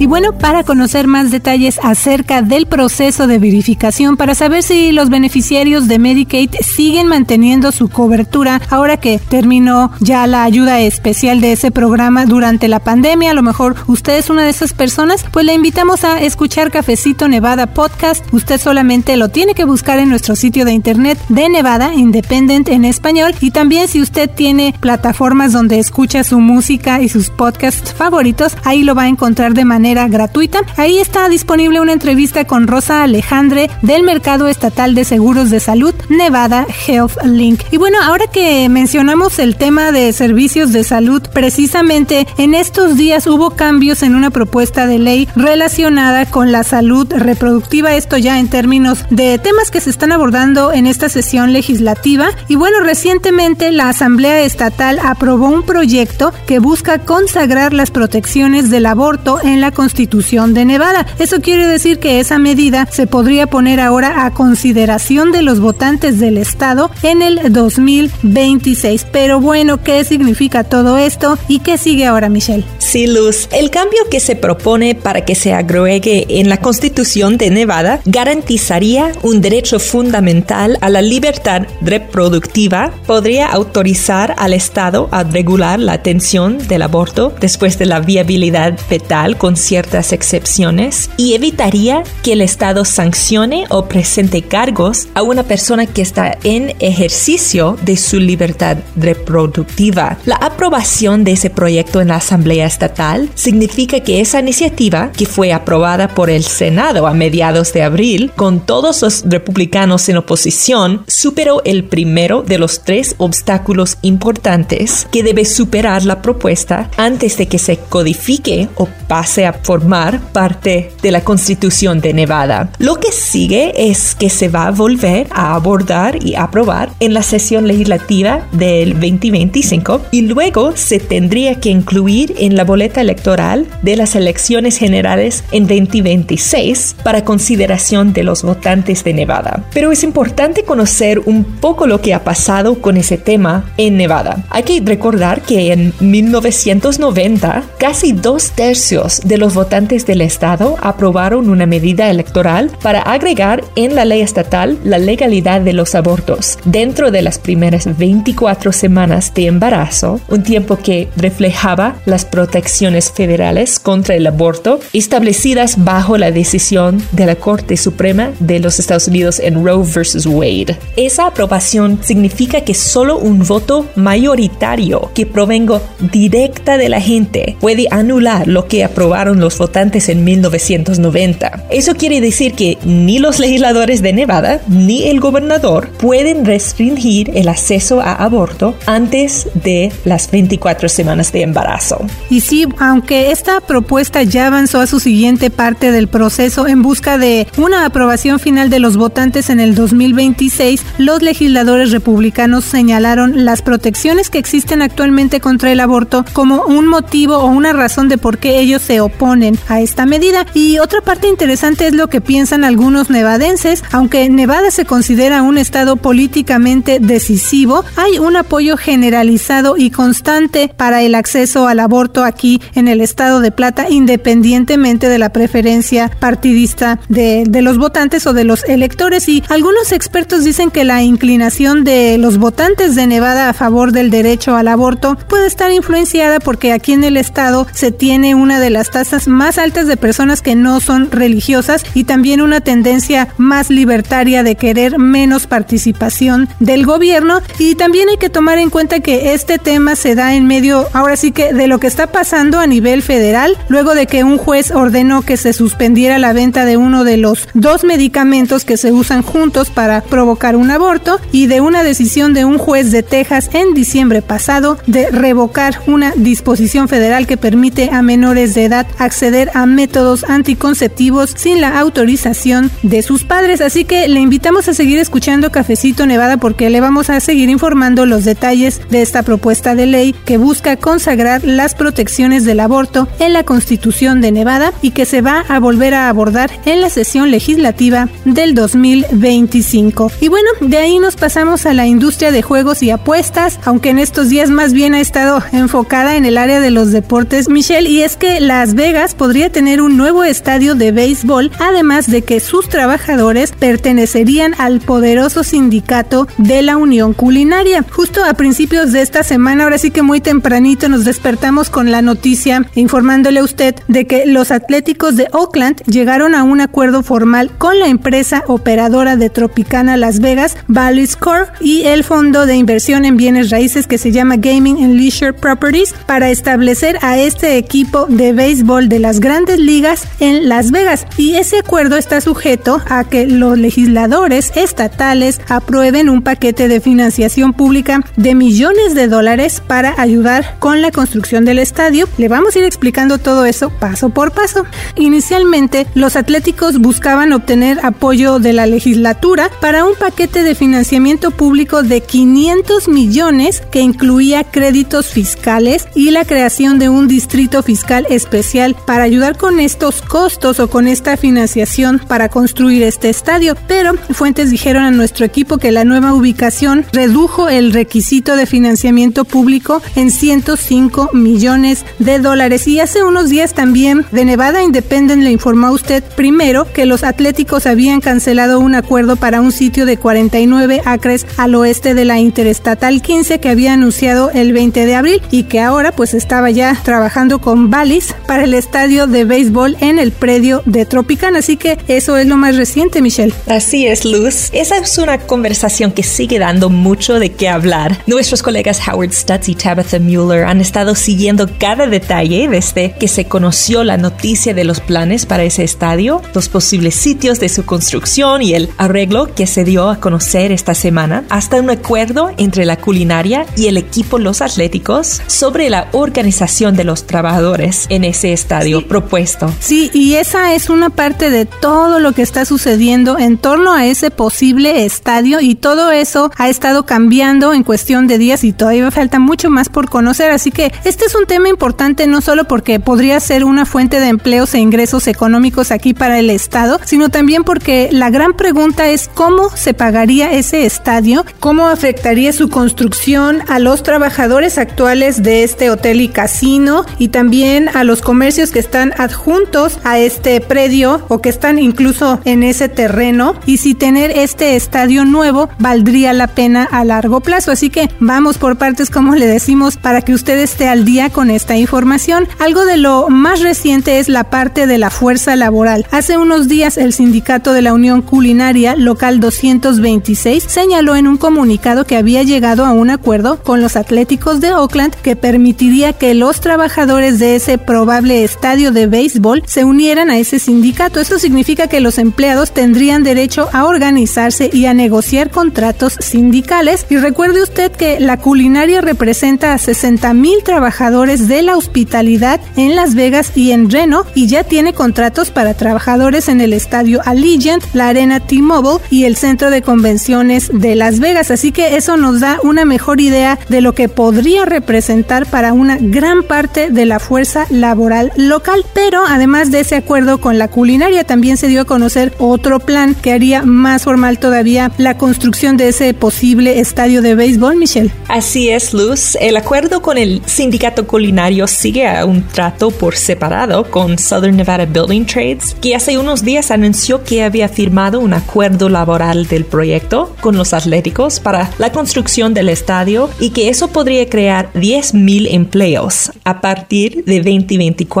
Y 0.00 0.06
bueno, 0.06 0.32
para 0.32 0.64
conocer 0.64 1.06
más 1.06 1.30
detalles 1.30 1.78
acerca 1.82 2.40
del 2.40 2.64
proceso 2.64 3.26
de 3.26 3.38
verificación, 3.38 4.16
para 4.16 4.34
saber 4.34 4.62
si 4.62 4.92
los 4.92 5.10
beneficiarios 5.10 5.88
de 5.88 5.98
Medicaid 5.98 6.52
siguen 6.62 7.06
manteniendo 7.06 7.70
su 7.70 7.90
cobertura 7.90 8.62
ahora 8.70 8.96
que 8.96 9.18
terminó 9.18 9.90
ya 10.00 10.26
la 10.26 10.44
ayuda 10.44 10.80
especial 10.80 11.42
de 11.42 11.52
ese 11.52 11.70
programa 11.70 12.24
durante 12.24 12.66
la 12.66 12.80
pandemia, 12.80 13.32
a 13.32 13.34
lo 13.34 13.42
mejor 13.42 13.76
usted 13.88 14.16
es 14.16 14.30
una 14.30 14.44
de 14.44 14.48
esas 14.48 14.72
personas, 14.72 15.26
pues 15.30 15.44
le 15.44 15.52
invitamos 15.52 16.02
a 16.02 16.18
escuchar 16.22 16.70
Cafecito 16.70 17.28
Nevada 17.28 17.66
Podcast. 17.66 18.24
Usted 18.32 18.58
solamente 18.58 19.18
lo 19.18 19.28
tiene 19.28 19.52
que 19.52 19.66
buscar 19.66 19.98
en 19.98 20.08
nuestro 20.08 20.34
sitio 20.34 20.64
de 20.64 20.72
internet 20.72 21.18
de 21.28 21.50
Nevada 21.50 21.92
Independent 21.94 22.70
en 22.70 22.86
español 22.86 23.34
y 23.42 23.50
también 23.50 23.86
si 23.86 24.00
usted 24.00 24.30
tiene 24.30 24.74
plataformas 24.80 25.52
donde 25.52 25.78
escucha 25.78 26.24
su 26.24 26.40
música 26.40 27.02
y 27.02 27.10
sus 27.10 27.28
podcasts 27.28 27.92
favoritos, 27.92 28.56
ahí 28.64 28.82
lo 28.82 28.94
va 28.94 29.02
a 29.02 29.08
encontrar 29.08 29.52
de 29.52 29.66
manera 29.66 29.89
gratuita. 29.94 30.60
Ahí 30.76 30.98
está 30.98 31.28
disponible 31.28 31.80
una 31.80 31.92
entrevista 31.92 32.44
con 32.44 32.66
Rosa 32.66 33.02
Alejandre 33.02 33.70
del 33.82 34.02
Mercado 34.02 34.48
Estatal 34.48 34.94
de 34.94 35.04
Seguros 35.04 35.50
de 35.50 35.60
Salud, 35.60 35.94
Nevada 36.08 36.66
Health 36.86 37.22
Link. 37.24 37.62
Y 37.70 37.76
bueno, 37.76 37.98
ahora 38.02 38.26
que 38.28 38.68
mencionamos 38.68 39.38
el 39.38 39.56
tema 39.56 39.92
de 39.92 40.12
servicios 40.12 40.72
de 40.72 40.84
salud, 40.84 41.22
precisamente 41.32 42.26
en 42.38 42.54
estos 42.54 42.96
días 42.96 43.26
hubo 43.26 43.50
cambios 43.50 44.02
en 44.02 44.14
una 44.14 44.30
propuesta 44.30 44.86
de 44.86 44.98
ley 44.98 45.28
relacionada 45.36 46.26
con 46.26 46.52
la 46.52 46.64
salud 46.64 47.06
reproductiva, 47.10 47.94
esto 47.94 48.16
ya 48.16 48.38
en 48.38 48.48
términos 48.48 49.04
de 49.10 49.38
temas 49.38 49.70
que 49.70 49.80
se 49.80 49.90
están 49.90 50.12
abordando 50.12 50.72
en 50.72 50.86
esta 50.86 51.08
sesión 51.08 51.52
legislativa. 51.52 52.30
Y 52.48 52.56
bueno, 52.56 52.80
recientemente 52.80 53.72
la 53.72 53.88
Asamblea 53.88 54.42
Estatal 54.42 54.98
aprobó 55.02 55.48
un 55.48 55.64
proyecto 55.64 56.32
que 56.46 56.58
busca 56.58 56.98
consagrar 56.98 57.72
las 57.72 57.90
protecciones 57.90 58.70
del 58.70 58.86
aborto 58.86 59.38
en 59.42 59.60
la 59.60 59.70
Constitución 59.80 60.52
de 60.52 60.66
Nevada. 60.66 61.06
Eso 61.18 61.40
quiere 61.40 61.66
decir 61.66 62.00
que 62.00 62.20
esa 62.20 62.38
medida 62.38 62.86
se 62.92 63.06
podría 63.06 63.46
poner 63.46 63.80
ahora 63.80 64.26
a 64.26 64.34
consideración 64.34 65.32
de 65.32 65.40
los 65.40 65.58
votantes 65.58 66.20
del 66.20 66.36
Estado 66.36 66.90
en 67.02 67.22
el 67.22 67.50
2026. 67.50 69.06
Pero 69.10 69.40
bueno, 69.40 69.82
¿qué 69.82 70.04
significa 70.04 70.64
todo 70.64 70.98
esto 70.98 71.38
y 71.48 71.60
qué 71.60 71.78
sigue 71.78 72.04
ahora, 72.04 72.28
Michelle? 72.28 72.66
Sí, 72.76 73.06
Luz. 73.06 73.48
El 73.52 73.70
cambio 73.70 74.00
que 74.10 74.20
se 74.20 74.36
propone 74.36 74.94
para 74.94 75.24
que 75.24 75.34
se 75.34 75.54
agregue 75.54 76.26
en 76.28 76.50
la 76.50 76.58
Constitución 76.58 77.38
de 77.38 77.48
Nevada 77.48 78.00
garantizaría 78.04 79.12
un 79.22 79.40
derecho 79.40 79.78
fundamental 79.78 80.76
a 80.82 80.90
la 80.90 81.00
libertad 81.00 81.62
reproductiva, 81.80 82.92
podría 83.06 83.46
autorizar 83.46 84.34
al 84.36 84.52
Estado 84.52 85.08
a 85.10 85.22
regular 85.22 85.78
la 85.78 85.94
atención 85.94 86.58
del 86.68 86.82
aborto 86.82 87.32
después 87.40 87.78
de 87.78 87.86
la 87.86 88.00
viabilidad 88.00 88.76
fetal 88.76 89.38
con 89.38 89.56
ciertas 89.70 90.12
excepciones 90.12 91.10
y 91.16 91.34
evitaría 91.34 92.02
que 92.24 92.32
el 92.32 92.40
Estado 92.40 92.84
sancione 92.84 93.66
o 93.68 93.84
presente 93.84 94.42
cargos 94.42 95.06
a 95.14 95.22
una 95.22 95.44
persona 95.44 95.86
que 95.86 96.02
está 96.02 96.36
en 96.42 96.74
ejercicio 96.80 97.78
de 97.82 97.96
su 97.96 98.18
libertad 98.18 98.78
reproductiva. 98.96 100.18
La 100.24 100.34
aprobación 100.34 101.22
de 101.22 101.32
ese 101.32 101.50
proyecto 101.50 102.00
en 102.00 102.08
la 102.08 102.16
Asamblea 102.16 102.66
Estatal 102.66 103.30
significa 103.36 104.00
que 104.00 104.20
esa 104.20 104.40
iniciativa, 104.40 105.12
que 105.12 105.24
fue 105.24 105.52
aprobada 105.52 106.08
por 106.16 106.30
el 106.30 106.42
Senado 106.42 107.06
a 107.06 107.14
mediados 107.14 107.72
de 107.72 107.84
abril, 107.84 108.32
con 108.34 108.66
todos 108.66 109.02
los 109.02 109.22
republicanos 109.24 110.08
en 110.08 110.16
oposición, 110.16 111.04
superó 111.06 111.62
el 111.64 111.84
primero 111.84 112.42
de 112.42 112.58
los 112.58 112.82
tres 112.82 113.14
obstáculos 113.18 113.98
importantes 114.02 115.06
que 115.12 115.22
debe 115.22 115.44
superar 115.44 116.04
la 116.04 116.22
propuesta 116.22 116.90
antes 116.96 117.36
de 117.36 117.46
que 117.46 117.60
se 117.60 117.76
codifique 117.76 118.68
o 118.74 118.88
pase 119.06 119.46
a 119.46 119.59
formar 119.62 120.20
parte 120.32 120.92
de 121.02 121.10
la 121.10 121.22
Constitución 121.22 122.00
de 122.00 122.12
Nevada. 122.12 122.70
Lo 122.78 122.96
que 122.96 123.12
sigue 123.12 123.90
es 123.90 124.14
que 124.14 124.30
se 124.30 124.48
va 124.48 124.66
a 124.66 124.70
volver 124.70 125.28
a 125.30 125.54
abordar 125.54 126.24
y 126.24 126.34
aprobar 126.34 126.90
en 127.00 127.14
la 127.14 127.22
sesión 127.22 127.66
legislativa 127.66 128.46
del 128.52 128.94
2025 128.94 130.02
y 130.10 130.22
luego 130.22 130.76
se 130.76 130.98
tendría 130.98 131.60
que 131.60 131.70
incluir 131.70 132.34
en 132.38 132.56
la 132.56 132.64
boleta 132.64 133.00
electoral 133.00 133.66
de 133.82 133.96
las 133.96 134.16
elecciones 134.16 134.76
generales 134.76 135.44
en 135.52 135.66
2026 135.66 136.96
para 137.02 137.24
consideración 137.24 138.12
de 138.12 138.24
los 138.24 138.42
votantes 138.42 139.04
de 139.04 139.14
Nevada. 139.14 139.64
Pero 139.72 139.92
es 139.92 140.02
importante 140.02 140.64
conocer 140.64 141.20
un 141.20 141.44
poco 141.44 141.86
lo 141.86 142.00
que 142.00 142.14
ha 142.14 142.24
pasado 142.24 142.80
con 142.80 142.96
ese 142.96 143.18
tema 143.18 143.72
en 143.76 143.96
Nevada. 143.96 144.44
Hay 144.50 144.62
que 144.62 144.80
recordar 144.84 145.42
que 145.42 145.72
en 145.72 145.92
1990 146.00 147.64
casi 147.78 148.12
dos 148.12 148.50
tercios 148.52 149.20
de 149.24 149.38
los 149.40 149.54
votantes 149.54 150.06
del 150.06 150.20
estado 150.20 150.76
aprobaron 150.82 151.48
una 151.48 151.66
medida 151.66 152.10
electoral 152.10 152.70
para 152.82 153.00
agregar 153.00 153.64
en 153.74 153.94
la 153.94 154.04
ley 154.04 154.20
estatal 154.20 154.78
la 154.84 154.98
legalidad 154.98 155.62
de 155.62 155.72
los 155.72 155.94
abortos 155.94 156.58
dentro 156.64 157.10
de 157.10 157.22
las 157.22 157.38
primeras 157.38 157.98
24 157.98 158.72
semanas 158.72 159.32
de 159.34 159.46
embarazo, 159.46 160.20
un 160.28 160.42
tiempo 160.42 160.76
que 160.76 161.08
reflejaba 161.16 161.96
las 162.04 162.24
protecciones 162.24 163.10
federales 163.10 163.78
contra 163.78 164.14
el 164.14 164.26
aborto 164.26 164.78
establecidas 164.92 165.82
bajo 165.84 166.18
la 166.18 166.30
decisión 166.30 167.02
de 167.12 167.26
la 167.26 167.36
Corte 167.36 167.76
Suprema 167.78 168.32
de 168.40 168.60
los 168.60 168.78
Estados 168.78 169.08
Unidos 169.08 169.40
en 169.40 169.64
Roe 169.64 169.82
vs. 169.82 170.26
Wade. 170.26 170.78
Esa 170.96 171.26
aprobación 171.26 171.98
significa 172.02 172.60
que 172.60 172.74
solo 172.74 173.16
un 173.16 173.46
voto 173.46 173.86
mayoritario 173.96 175.10
que 175.14 175.24
provengo 175.24 175.80
directa 176.12 176.76
de 176.76 176.90
la 176.90 177.00
gente 177.00 177.56
puede 177.58 177.86
anular 177.90 178.46
lo 178.46 178.66
que 178.68 178.84
aprobaron 178.84 179.29
los 179.38 179.58
votantes 179.58 180.08
en 180.08 180.24
1990. 180.24 181.64
Eso 181.70 181.94
quiere 181.94 182.20
decir 182.20 182.54
que 182.54 182.78
ni 182.84 183.18
los 183.18 183.38
legisladores 183.38 184.02
de 184.02 184.12
Nevada 184.12 184.60
ni 184.66 185.04
el 185.08 185.20
gobernador 185.20 185.90
pueden 185.90 186.44
restringir 186.44 187.30
el 187.34 187.48
acceso 187.48 188.00
a 188.00 188.14
aborto 188.14 188.74
antes 188.86 189.48
de 189.54 189.92
las 190.04 190.30
24 190.30 190.88
semanas 190.88 191.32
de 191.32 191.42
embarazo. 191.42 192.04
Y 192.28 192.40
sí, 192.40 192.66
aunque 192.78 193.30
esta 193.30 193.60
propuesta 193.60 194.22
ya 194.22 194.46
avanzó 194.46 194.80
a 194.80 194.86
su 194.86 195.00
siguiente 195.00 195.50
parte 195.50 195.92
del 195.92 196.08
proceso 196.08 196.66
en 196.66 196.82
busca 196.82 197.18
de 197.18 197.46
una 197.56 197.84
aprobación 197.84 198.38
final 198.38 198.70
de 198.70 198.80
los 198.80 198.96
votantes 198.96 199.50
en 199.50 199.60
el 199.60 199.74
2026, 199.74 200.82
los 200.98 201.22
legisladores 201.22 201.92
republicanos 201.92 202.64
señalaron 202.64 203.44
las 203.44 203.62
protecciones 203.62 204.30
que 204.30 204.38
existen 204.38 204.82
actualmente 204.82 205.40
contra 205.40 205.70
el 205.70 205.80
aborto 205.80 206.24
como 206.32 206.62
un 206.64 206.86
motivo 206.86 207.36
o 207.36 207.46
una 207.46 207.72
razón 207.72 208.08
de 208.08 208.18
por 208.18 208.38
qué 208.38 208.58
ellos 208.58 208.82
se 208.82 209.00
oponen 209.00 209.19
a 209.68 209.80
esta 209.80 210.06
medida. 210.06 210.46
Y 210.54 210.78
otra 210.78 211.02
parte 211.02 211.28
interesante 211.28 211.86
es 211.86 211.94
lo 211.94 212.08
que 212.08 212.22
piensan 212.22 212.64
algunos 212.64 213.10
nevadenses. 213.10 213.84
Aunque 213.92 214.30
Nevada 214.30 214.70
se 214.70 214.86
considera 214.86 215.42
un 215.42 215.58
estado 215.58 215.96
políticamente 215.96 216.98
decisivo, 217.00 217.84
hay 217.96 218.18
un 218.18 218.36
apoyo 218.36 218.78
generalizado 218.78 219.76
y 219.76 219.90
constante 219.90 220.72
para 220.74 221.02
el 221.02 221.14
acceso 221.14 221.68
al 221.68 221.80
aborto 221.80 222.24
aquí 222.24 222.62
en 222.74 222.88
el 222.88 223.02
estado 223.02 223.40
de 223.40 223.50
Plata, 223.50 223.90
independientemente 223.90 225.10
de 225.10 225.18
la 225.18 225.34
preferencia 225.34 226.10
partidista 226.18 226.98
de, 227.10 227.44
de 227.46 227.60
los 227.60 227.76
votantes 227.76 228.26
o 228.26 228.32
de 228.32 228.44
los 228.44 228.64
electores. 228.64 229.28
Y 229.28 229.44
algunos 229.50 229.92
expertos 229.92 230.44
dicen 230.44 230.70
que 230.70 230.84
la 230.84 231.02
inclinación 231.02 231.84
de 231.84 232.16
los 232.16 232.38
votantes 232.38 232.94
de 232.94 233.06
Nevada 233.06 233.50
a 233.50 233.52
favor 233.52 233.92
del 233.92 234.10
derecho 234.10 234.56
al 234.56 234.68
aborto 234.68 235.18
puede 235.28 235.46
estar 235.46 235.70
influenciada 235.72 236.40
porque 236.40 236.72
aquí 236.72 236.94
en 236.94 237.04
el 237.04 237.18
estado 237.18 237.66
se 237.74 237.92
tiene 237.92 238.34
una 238.34 238.60
de 238.60 238.70
las 238.70 238.90
tasas 238.90 239.09
más 239.26 239.58
altas 239.58 239.86
de 239.86 239.96
personas 239.96 240.42
que 240.42 240.54
no 240.54 240.80
son 240.80 241.10
religiosas 241.10 241.84
y 241.94 242.04
también 242.04 242.40
una 242.40 242.60
tendencia 242.60 243.28
más 243.38 243.70
libertaria 243.70 244.42
de 244.42 244.54
querer 244.54 244.98
menos 244.98 245.46
participación 245.46 246.48
del 246.60 246.86
gobierno. 246.86 247.40
Y 247.58 247.74
también 247.74 248.08
hay 248.08 248.16
que 248.16 248.30
tomar 248.30 248.58
en 248.58 248.70
cuenta 248.70 249.00
que 249.00 249.34
este 249.34 249.58
tema 249.58 249.96
se 249.96 250.14
da 250.14 250.34
en 250.34 250.46
medio 250.46 250.88
ahora 250.92 251.16
sí 251.16 251.32
que 251.32 251.52
de 251.52 251.66
lo 251.66 251.80
que 251.80 251.86
está 251.86 252.06
pasando 252.08 252.58
a 252.58 252.66
nivel 252.66 253.02
federal 253.02 253.56
luego 253.68 253.94
de 253.94 254.06
que 254.06 254.24
un 254.24 254.38
juez 254.38 254.70
ordenó 254.70 255.22
que 255.22 255.36
se 255.36 255.52
suspendiera 255.52 256.18
la 256.18 256.32
venta 256.32 256.64
de 256.64 256.76
uno 256.76 257.04
de 257.04 257.16
los 257.16 257.48
dos 257.54 257.84
medicamentos 257.84 258.64
que 258.64 258.76
se 258.76 258.92
usan 258.92 259.22
juntos 259.22 259.70
para 259.70 260.02
provocar 260.02 260.56
un 260.56 260.70
aborto 260.70 261.20
y 261.32 261.46
de 261.46 261.60
una 261.60 261.82
decisión 261.82 262.34
de 262.34 262.44
un 262.44 262.58
juez 262.58 262.90
de 262.90 263.02
Texas 263.02 263.50
en 263.52 263.74
diciembre 263.74 264.22
pasado 264.22 264.78
de 264.86 265.10
revocar 265.10 265.80
una 265.86 266.12
disposición 266.16 266.88
federal 266.88 267.26
que 267.26 267.36
permite 267.36 267.90
a 267.90 268.02
menores 268.02 268.54
de 268.54 268.64
edad 268.64 268.86
acceder 269.00 269.50
a 269.54 269.66
métodos 269.66 270.24
anticonceptivos 270.24 271.34
sin 271.36 271.60
la 271.60 271.78
autorización 271.80 272.70
de 272.82 273.02
sus 273.02 273.24
padres. 273.24 273.60
Así 273.60 273.84
que 273.84 274.08
le 274.08 274.20
invitamos 274.20 274.68
a 274.68 274.74
seguir 274.74 274.98
escuchando 274.98 275.50
Cafecito 275.50 276.06
Nevada 276.06 276.36
porque 276.36 276.70
le 276.70 276.80
vamos 276.80 277.10
a 277.10 277.20
seguir 277.20 277.48
informando 277.48 278.06
los 278.06 278.24
detalles 278.24 278.80
de 278.90 279.02
esta 279.02 279.22
propuesta 279.22 279.74
de 279.74 279.86
ley 279.86 280.14
que 280.24 280.38
busca 280.38 280.76
consagrar 280.76 281.42
las 281.44 281.74
protecciones 281.74 282.44
del 282.44 282.60
aborto 282.60 283.08
en 283.18 283.32
la 283.32 283.44
Constitución 283.44 284.20
de 284.20 284.32
Nevada 284.32 284.72
y 284.82 284.90
que 284.90 285.04
se 285.04 285.22
va 285.22 285.44
a 285.48 285.58
volver 285.58 285.94
a 285.94 286.08
abordar 286.08 286.50
en 286.66 286.80
la 286.80 286.90
sesión 286.90 287.30
legislativa 287.30 288.08
del 288.24 288.54
2025. 288.54 290.12
Y 290.20 290.28
bueno, 290.28 290.48
de 290.60 290.78
ahí 290.78 290.98
nos 290.98 291.16
pasamos 291.16 291.66
a 291.66 291.74
la 291.74 291.86
industria 291.86 292.32
de 292.32 292.42
juegos 292.42 292.82
y 292.82 292.90
apuestas, 292.90 293.58
aunque 293.64 293.90
en 293.90 293.98
estos 293.98 294.28
días 294.28 294.50
más 294.50 294.72
bien 294.72 294.94
ha 294.94 295.00
estado 295.00 295.42
enfocada 295.52 296.16
en 296.16 296.24
el 296.24 296.38
área 296.38 296.60
de 296.60 296.70
los 296.70 296.92
deportes, 296.92 297.48
Michelle, 297.48 297.88
y 297.88 298.02
es 298.02 298.16
que 298.16 298.40
Las 298.40 298.74
Vegas 298.74 298.89
podría 299.16 299.52
tener 299.52 299.80
un 299.80 299.96
nuevo 299.96 300.24
estadio 300.24 300.74
de 300.74 300.90
béisbol, 300.90 301.52
además 301.60 302.10
de 302.10 302.22
que 302.22 302.40
sus 302.40 302.68
trabajadores 302.68 303.52
pertenecerían 303.52 304.52
al 304.58 304.80
poderoso 304.80 305.44
sindicato 305.44 306.26
de 306.38 306.62
la 306.62 306.76
Unión 306.76 307.12
Culinaria. 307.12 307.84
Justo 307.88 308.24
a 308.24 308.34
principios 308.34 308.90
de 308.90 309.02
esta 309.02 309.22
semana, 309.22 309.62
ahora 309.62 309.78
sí 309.78 309.92
que 309.92 310.02
muy 310.02 310.20
tempranito 310.20 310.88
nos 310.88 311.04
despertamos 311.04 311.70
con 311.70 311.92
la 311.92 312.02
noticia 312.02 312.66
informándole 312.74 313.38
a 313.38 313.44
usted 313.44 313.76
de 313.86 314.08
que 314.08 314.26
los 314.26 314.50
Atléticos 314.50 315.14
de 315.14 315.28
Oakland 315.32 315.80
llegaron 315.84 316.34
a 316.34 316.42
un 316.42 316.60
acuerdo 316.60 317.04
formal 317.04 317.52
con 317.58 317.78
la 317.78 317.86
empresa 317.86 318.42
operadora 318.48 319.14
de 319.14 319.30
Tropicana 319.30 319.96
Las 319.96 320.18
Vegas, 320.18 320.56
Valley 320.66 321.06
Score, 321.06 321.46
y 321.60 321.84
el 321.84 322.02
fondo 322.02 322.44
de 322.44 322.56
inversión 322.56 323.04
en 323.04 323.16
bienes 323.16 323.50
raíces 323.50 323.86
que 323.86 323.98
se 323.98 324.10
llama 324.10 324.34
Gaming 324.36 324.82
and 324.82 324.96
Leisure 324.96 325.32
Properties 325.32 325.94
para 326.06 326.30
establecer 326.30 326.98
a 327.02 327.18
este 327.18 327.56
equipo 327.56 328.06
de 328.08 328.32
béisbol 328.32 328.79
de 328.88 328.98
las 328.98 329.20
grandes 329.20 329.58
ligas 329.58 330.06
en 330.20 330.48
Las 330.48 330.70
Vegas. 330.70 331.06
Y 331.16 331.34
ese 331.34 331.58
acuerdo 331.58 331.96
está 331.96 332.20
sujeto 332.20 332.80
a 332.88 333.04
que 333.04 333.26
los 333.26 333.58
legisladores 333.58 334.52
estatales 334.54 335.40
aprueben 335.48 336.08
un 336.08 336.22
paquete 336.22 336.68
de 336.68 336.80
financiación 336.80 337.52
pública 337.52 338.00
de 338.16 338.34
millones 338.34 338.94
de 338.94 339.08
dólares 339.08 339.62
para 339.66 339.94
ayudar 340.00 340.56
con 340.58 340.82
la 340.82 340.90
construcción 340.90 341.44
del 341.44 341.58
estadio. 341.58 342.08
Le 342.18 342.28
vamos 342.28 342.54
a 342.54 342.58
ir 342.58 342.64
explicando 342.64 343.18
todo 343.18 343.44
eso 343.44 343.70
paso 343.70 344.10
por 344.10 344.32
paso. 344.32 344.64
Inicialmente, 344.96 345.86
los 345.94 346.16
atléticos 346.16 346.78
buscaban 346.78 347.32
obtener 347.32 347.78
apoyo 347.82 348.38
de 348.38 348.52
la 348.52 348.66
legislatura 348.66 349.50
para 349.60 349.84
un 349.84 349.94
paquete 349.94 350.42
de 350.42 350.54
financiamiento 350.54 351.30
público 351.30 351.82
de 351.82 352.00
500 352.00 352.88
millones 352.88 353.62
que 353.70 353.80
incluía 353.80 354.44
créditos 354.44 355.06
fiscales 355.06 355.88
y 355.94 356.10
la 356.10 356.24
creación 356.24 356.78
de 356.78 356.88
un 356.88 357.08
distrito 357.08 357.62
fiscal 357.62 358.06
especial 358.10 358.69
para 358.74 359.04
ayudar 359.04 359.36
con 359.36 359.60
estos 359.60 360.02
costos 360.02 360.60
o 360.60 360.68
con 360.68 360.88
esta 360.88 361.16
financiación 361.16 362.00
para 362.06 362.28
construir 362.28 362.82
este 362.82 363.08
estadio. 363.08 363.56
Pero 363.66 363.94
fuentes 364.10 364.50
dijeron 364.50 364.84
a 364.84 364.90
nuestro 364.90 365.24
equipo 365.24 365.58
que 365.58 365.72
la 365.72 365.84
nueva 365.84 366.14
ubicación 366.14 366.84
redujo 366.92 367.48
el 367.48 367.72
requisito 367.72 368.36
de 368.36 368.46
financiamiento 368.46 369.24
público 369.24 369.82
en 369.96 370.10
105 370.10 371.10
millones 371.12 371.84
de 371.98 372.18
dólares. 372.18 372.66
Y 372.66 372.80
hace 372.80 373.02
unos 373.02 373.28
días 373.28 373.54
también 373.54 374.04
de 374.12 374.24
Nevada 374.24 374.62
Independent 374.62 375.22
le 375.22 375.30
informó 375.30 375.68
a 375.68 375.72
usted 375.72 376.02
primero 376.16 376.70
que 376.72 376.86
los 376.86 377.04
atléticos 377.04 377.66
habían 377.66 378.00
cancelado 378.00 378.60
un 378.60 378.74
acuerdo 378.74 379.16
para 379.16 379.40
un 379.40 379.52
sitio 379.52 379.86
de 379.86 379.96
49 379.96 380.82
acres 380.84 381.26
al 381.36 381.54
oeste 381.54 381.94
de 381.94 382.04
la 382.04 382.18
Interestatal 382.18 383.02
15 383.02 383.40
que 383.40 383.48
había 383.48 383.72
anunciado 383.72 384.30
el 384.30 384.52
20 384.52 384.86
de 384.86 384.94
abril 384.94 385.22
y 385.30 385.44
que 385.44 385.60
ahora 385.60 385.92
pues 385.92 386.14
estaba 386.14 386.50
ya 386.50 386.76
trabajando 386.82 387.40
con 387.40 387.70
Balis 387.70 388.14
para 388.26 388.44
el 388.44 388.54
estadio 388.60 389.06
de 389.06 389.24
béisbol 389.24 389.76
en 389.80 389.98
el 389.98 390.12
predio 390.12 390.62
de 390.66 390.86
Tropicana. 390.86 391.40
Así 391.40 391.56
que 391.56 391.78
eso 391.88 392.16
es 392.16 392.26
lo 392.26 392.36
más 392.36 392.56
reciente, 392.56 393.02
Michelle. 393.02 393.34
Así 393.48 393.86
es, 393.86 394.04
Luz. 394.04 394.50
Esa 394.52 394.78
es 394.78 394.96
una 394.98 395.18
conversación 395.18 395.90
que 395.92 396.02
sigue 396.02 396.38
dando 396.38 396.70
mucho 396.70 397.18
de 397.18 397.32
qué 397.32 397.48
hablar. 397.48 397.98
Nuestros 398.06 398.42
colegas 398.42 398.80
Howard 398.86 399.12
Stutz 399.12 399.48
y 399.48 399.54
Tabitha 399.54 399.98
Mueller 399.98 400.44
han 400.44 400.60
estado 400.60 400.94
siguiendo 400.94 401.48
cada 401.58 401.86
detalle 401.86 402.48
desde 402.48 402.92
que 402.92 403.08
se 403.08 403.24
conoció 403.24 403.82
la 403.82 403.96
noticia 403.96 404.54
de 404.54 404.64
los 404.64 404.80
planes 404.80 405.26
para 405.26 405.42
ese 405.42 405.64
estadio, 405.64 406.22
los 406.34 406.48
posibles 406.48 406.94
sitios 406.94 407.40
de 407.40 407.48
su 407.48 407.64
construcción 407.64 408.42
y 408.42 408.54
el 408.54 408.68
arreglo 408.76 409.34
que 409.34 409.46
se 409.46 409.64
dio 409.64 409.88
a 409.88 410.00
conocer 410.00 410.52
esta 410.52 410.74
semana, 410.74 411.24
hasta 411.30 411.60
un 411.60 411.70
acuerdo 411.70 412.30
entre 412.36 412.64
la 412.64 412.76
culinaria 412.76 413.46
y 413.56 413.66
el 413.66 413.76
equipo 413.76 414.18
Los 414.18 414.42
Atléticos 414.42 415.22
sobre 415.26 415.70
la 415.70 415.88
organización 415.92 416.76
de 416.76 416.84
los 416.84 417.06
trabajadores 417.06 417.86
en 417.88 418.04
ese 418.04 418.32
estadio 418.32 418.39
propuesto. 418.88 419.52
Sí, 419.60 419.90
y 419.92 420.14
esa 420.14 420.54
es 420.54 420.70
una 420.70 420.90
parte 420.90 421.30
de 421.30 421.44
todo 421.44 422.00
lo 422.00 422.12
que 422.12 422.22
está 422.22 422.44
sucediendo 422.44 423.18
en 423.18 423.38
torno 423.38 423.72
a 423.72 423.86
ese 423.86 424.10
posible 424.10 424.84
estadio 424.84 425.40
y 425.40 425.54
todo 425.54 425.90
eso 425.90 426.30
ha 426.36 426.48
estado 426.48 426.86
cambiando 426.86 427.52
en 427.52 427.62
cuestión 427.62 428.06
de 428.06 428.18
días 428.18 428.44
y 428.44 428.52
todavía 428.52 428.90
falta 428.90 429.18
mucho 429.18 429.50
más 429.50 429.68
por 429.68 429.88
conocer, 429.88 430.30
así 430.30 430.50
que 430.50 430.72
este 430.84 431.04
es 431.04 431.14
un 431.14 431.26
tema 431.26 431.48
importante 431.48 432.06
no 432.06 432.20
solo 432.20 432.44
porque 432.44 432.80
podría 432.80 433.20
ser 433.20 433.44
una 433.44 433.66
fuente 433.66 434.00
de 434.00 434.08
empleos 434.08 434.54
e 434.54 434.58
ingresos 434.58 435.06
económicos 435.06 435.70
aquí 435.70 435.94
para 435.94 436.18
el 436.18 436.30
estado, 436.30 436.80
sino 436.84 437.08
también 437.08 437.44
porque 437.44 437.88
la 437.92 438.10
gran 438.10 438.34
pregunta 438.34 438.88
es 438.88 439.10
cómo 439.12 439.50
se 439.54 439.74
pagaría 439.74 440.32
ese 440.32 440.64
estadio, 440.64 441.24
cómo 441.40 441.68
afectaría 441.68 442.32
su 442.32 442.48
construcción 442.48 443.42
a 443.48 443.58
los 443.58 443.82
trabajadores 443.82 444.58
actuales 444.58 445.22
de 445.22 445.44
este 445.44 445.70
hotel 445.70 446.00
y 446.00 446.08
casino 446.08 446.84
y 446.98 447.08
también 447.08 447.68
a 447.74 447.84
los 447.84 448.00
comercios 448.00 448.29
que 448.30 448.60
están 448.60 448.94
adjuntos 448.96 449.80
a 449.82 449.98
este 449.98 450.40
predio 450.40 451.02
o 451.08 451.20
que 451.20 451.28
están 451.28 451.58
incluso 451.58 452.20
en 452.24 452.44
ese 452.44 452.68
terreno 452.68 453.34
y 453.44 453.56
si 453.56 453.74
tener 453.74 454.12
este 454.12 454.54
estadio 454.54 455.04
nuevo 455.04 455.48
valdría 455.58 456.12
la 456.12 456.28
pena 456.28 456.62
a 456.70 456.84
largo 456.84 457.20
plazo. 457.20 457.50
Así 457.50 457.70
que 457.70 457.90
vamos 457.98 458.38
por 458.38 458.56
partes 458.56 458.88
como 458.88 459.16
le 459.16 459.26
decimos 459.26 459.76
para 459.76 460.02
que 460.02 460.14
usted 460.14 460.38
esté 460.38 460.68
al 460.68 460.84
día 460.84 461.10
con 461.10 461.28
esta 461.28 461.56
información. 461.56 462.28
Algo 462.38 462.64
de 462.66 462.76
lo 462.76 463.08
más 463.08 463.40
reciente 463.40 463.98
es 463.98 464.08
la 464.08 464.22
parte 464.22 464.68
de 464.68 464.78
la 464.78 464.90
fuerza 464.90 465.34
laboral. 465.34 465.86
Hace 465.90 466.16
unos 466.16 466.46
días 466.46 466.78
el 466.78 466.92
sindicato 466.92 467.52
de 467.52 467.62
la 467.62 467.74
Unión 467.74 468.00
Culinaria 468.00 468.76
Local 468.76 469.18
226 469.18 470.44
señaló 470.44 470.94
en 470.94 471.08
un 471.08 471.16
comunicado 471.16 471.84
que 471.84 471.96
había 471.96 472.22
llegado 472.22 472.64
a 472.64 472.70
un 472.70 472.90
acuerdo 472.90 473.42
con 473.42 473.60
los 473.60 473.74
Atléticos 473.74 474.40
de 474.40 474.52
Oakland 474.54 474.94
que 474.94 475.16
permitiría 475.16 475.92
que 475.94 476.14
los 476.14 476.40
trabajadores 476.40 477.18
de 477.18 477.34
ese 477.34 477.58
probable 477.58 478.19
estadio 478.24 478.72
de 478.72 478.86
béisbol 478.86 479.42
se 479.46 479.64
unieran 479.64 480.10
a 480.10 480.18
ese 480.18 480.38
sindicato. 480.38 481.00
Esto 481.00 481.18
significa 481.18 481.66
que 481.66 481.80
los 481.80 481.98
empleados 481.98 482.52
tendrían 482.52 483.02
derecho 483.02 483.48
a 483.52 483.66
organizarse 483.66 484.50
y 484.52 484.66
a 484.66 484.74
negociar 484.74 485.30
contratos 485.30 485.94
sindicales. 485.98 486.86
Y 486.90 486.96
recuerde 486.96 487.42
usted 487.42 487.72
que 487.72 488.00
la 488.00 488.16
culinaria 488.16 488.80
representa 488.80 489.52
a 489.52 489.58
60 489.58 490.14
mil 490.14 490.42
trabajadores 490.42 491.28
de 491.28 491.42
la 491.42 491.56
hospitalidad 491.56 492.40
en 492.56 492.76
Las 492.76 492.94
Vegas 492.94 493.32
y 493.34 493.52
en 493.52 493.70
Reno 493.70 494.04
y 494.14 494.26
ya 494.26 494.44
tiene 494.44 494.72
contratos 494.72 495.30
para 495.30 495.54
trabajadores 495.54 496.28
en 496.28 496.40
el 496.40 496.52
estadio 496.52 497.00
Allegiant, 497.04 497.62
la 497.74 497.88
arena 497.88 498.20
T-Mobile 498.20 498.84
y 498.90 499.04
el 499.04 499.16
centro 499.16 499.50
de 499.50 499.62
convenciones 499.62 500.50
de 500.52 500.74
Las 500.74 501.00
Vegas. 501.00 501.30
Así 501.30 501.52
que 501.52 501.76
eso 501.76 501.96
nos 501.96 502.20
da 502.20 502.38
una 502.42 502.64
mejor 502.64 503.00
idea 503.00 503.38
de 503.48 503.60
lo 503.60 503.74
que 503.74 503.88
podría 503.88 504.44
representar 504.44 505.26
para 505.26 505.52
una 505.52 505.78
gran 505.80 506.22
parte 506.22 506.70
de 506.70 506.86
la 506.86 506.98
fuerza 506.98 507.46
laboral 507.50 508.09
local. 508.16 508.64
Pero 508.74 509.02
además 509.06 509.50
de 509.50 509.60
ese 509.60 509.76
acuerdo 509.76 510.20
con 510.20 510.38
la 510.38 510.48
culinaria, 510.48 511.04
también 511.04 511.36
se 511.36 511.48
dio 511.48 511.62
a 511.62 511.64
conocer 511.64 512.12
otro 512.18 512.60
plan 512.60 512.94
que 512.94 513.12
haría 513.12 513.42
más 513.42 513.84
formal 513.84 514.18
todavía 514.18 514.72
la 514.78 514.96
construcción 514.96 515.56
de 515.56 515.68
ese 515.68 515.94
posible 515.94 516.60
estadio 516.60 517.02
de 517.02 517.14
béisbol, 517.14 517.56
Michelle. 517.56 517.90
Así 518.08 518.48
es, 518.48 518.72
Luz. 518.74 519.16
El 519.20 519.36
acuerdo 519.36 519.82
con 519.82 519.98
el 519.98 520.22
sindicato 520.26 520.86
culinario 520.86 521.46
sigue 521.46 521.86
a 521.86 522.04
un 522.04 522.26
trato 522.26 522.70
por 522.70 522.96
separado 522.96 523.70
con 523.70 523.98
Southern 523.98 524.36
Nevada 524.36 524.66
Building 524.66 525.06
Trades, 525.06 525.56
que 525.60 525.74
hace 525.74 525.98
unos 525.98 526.24
días 526.24 526.50
anunció 526.50 527.04
que 527.04 527.22
había 527.22 527.48
firmado 527.48 528.00
un 528.00 528.14
acuerdo 528.14 528.68
laboral 528.68 529.26
del 529.26 529.44
proyecto 529.44 530.14
con 530.20 530.36
los 530.36 530.52
atléticos 530.52 531.20
para 531.20 531.50
la 531.58 531.72
construcción 531.72 532.34
del 532.34 532.48
estadio 532.48 533.10
y 533.18 533.30
que 533.30 533.48
eso 533.48 533.68
podría 533.68 534.08
crear 534.08 534.52
10.000 534.54 535.28
empleos 535.30 536.12
a 536.24 536.40
partir 536.40 537.04
de 537.04 537.16
2024. 537.18 537.99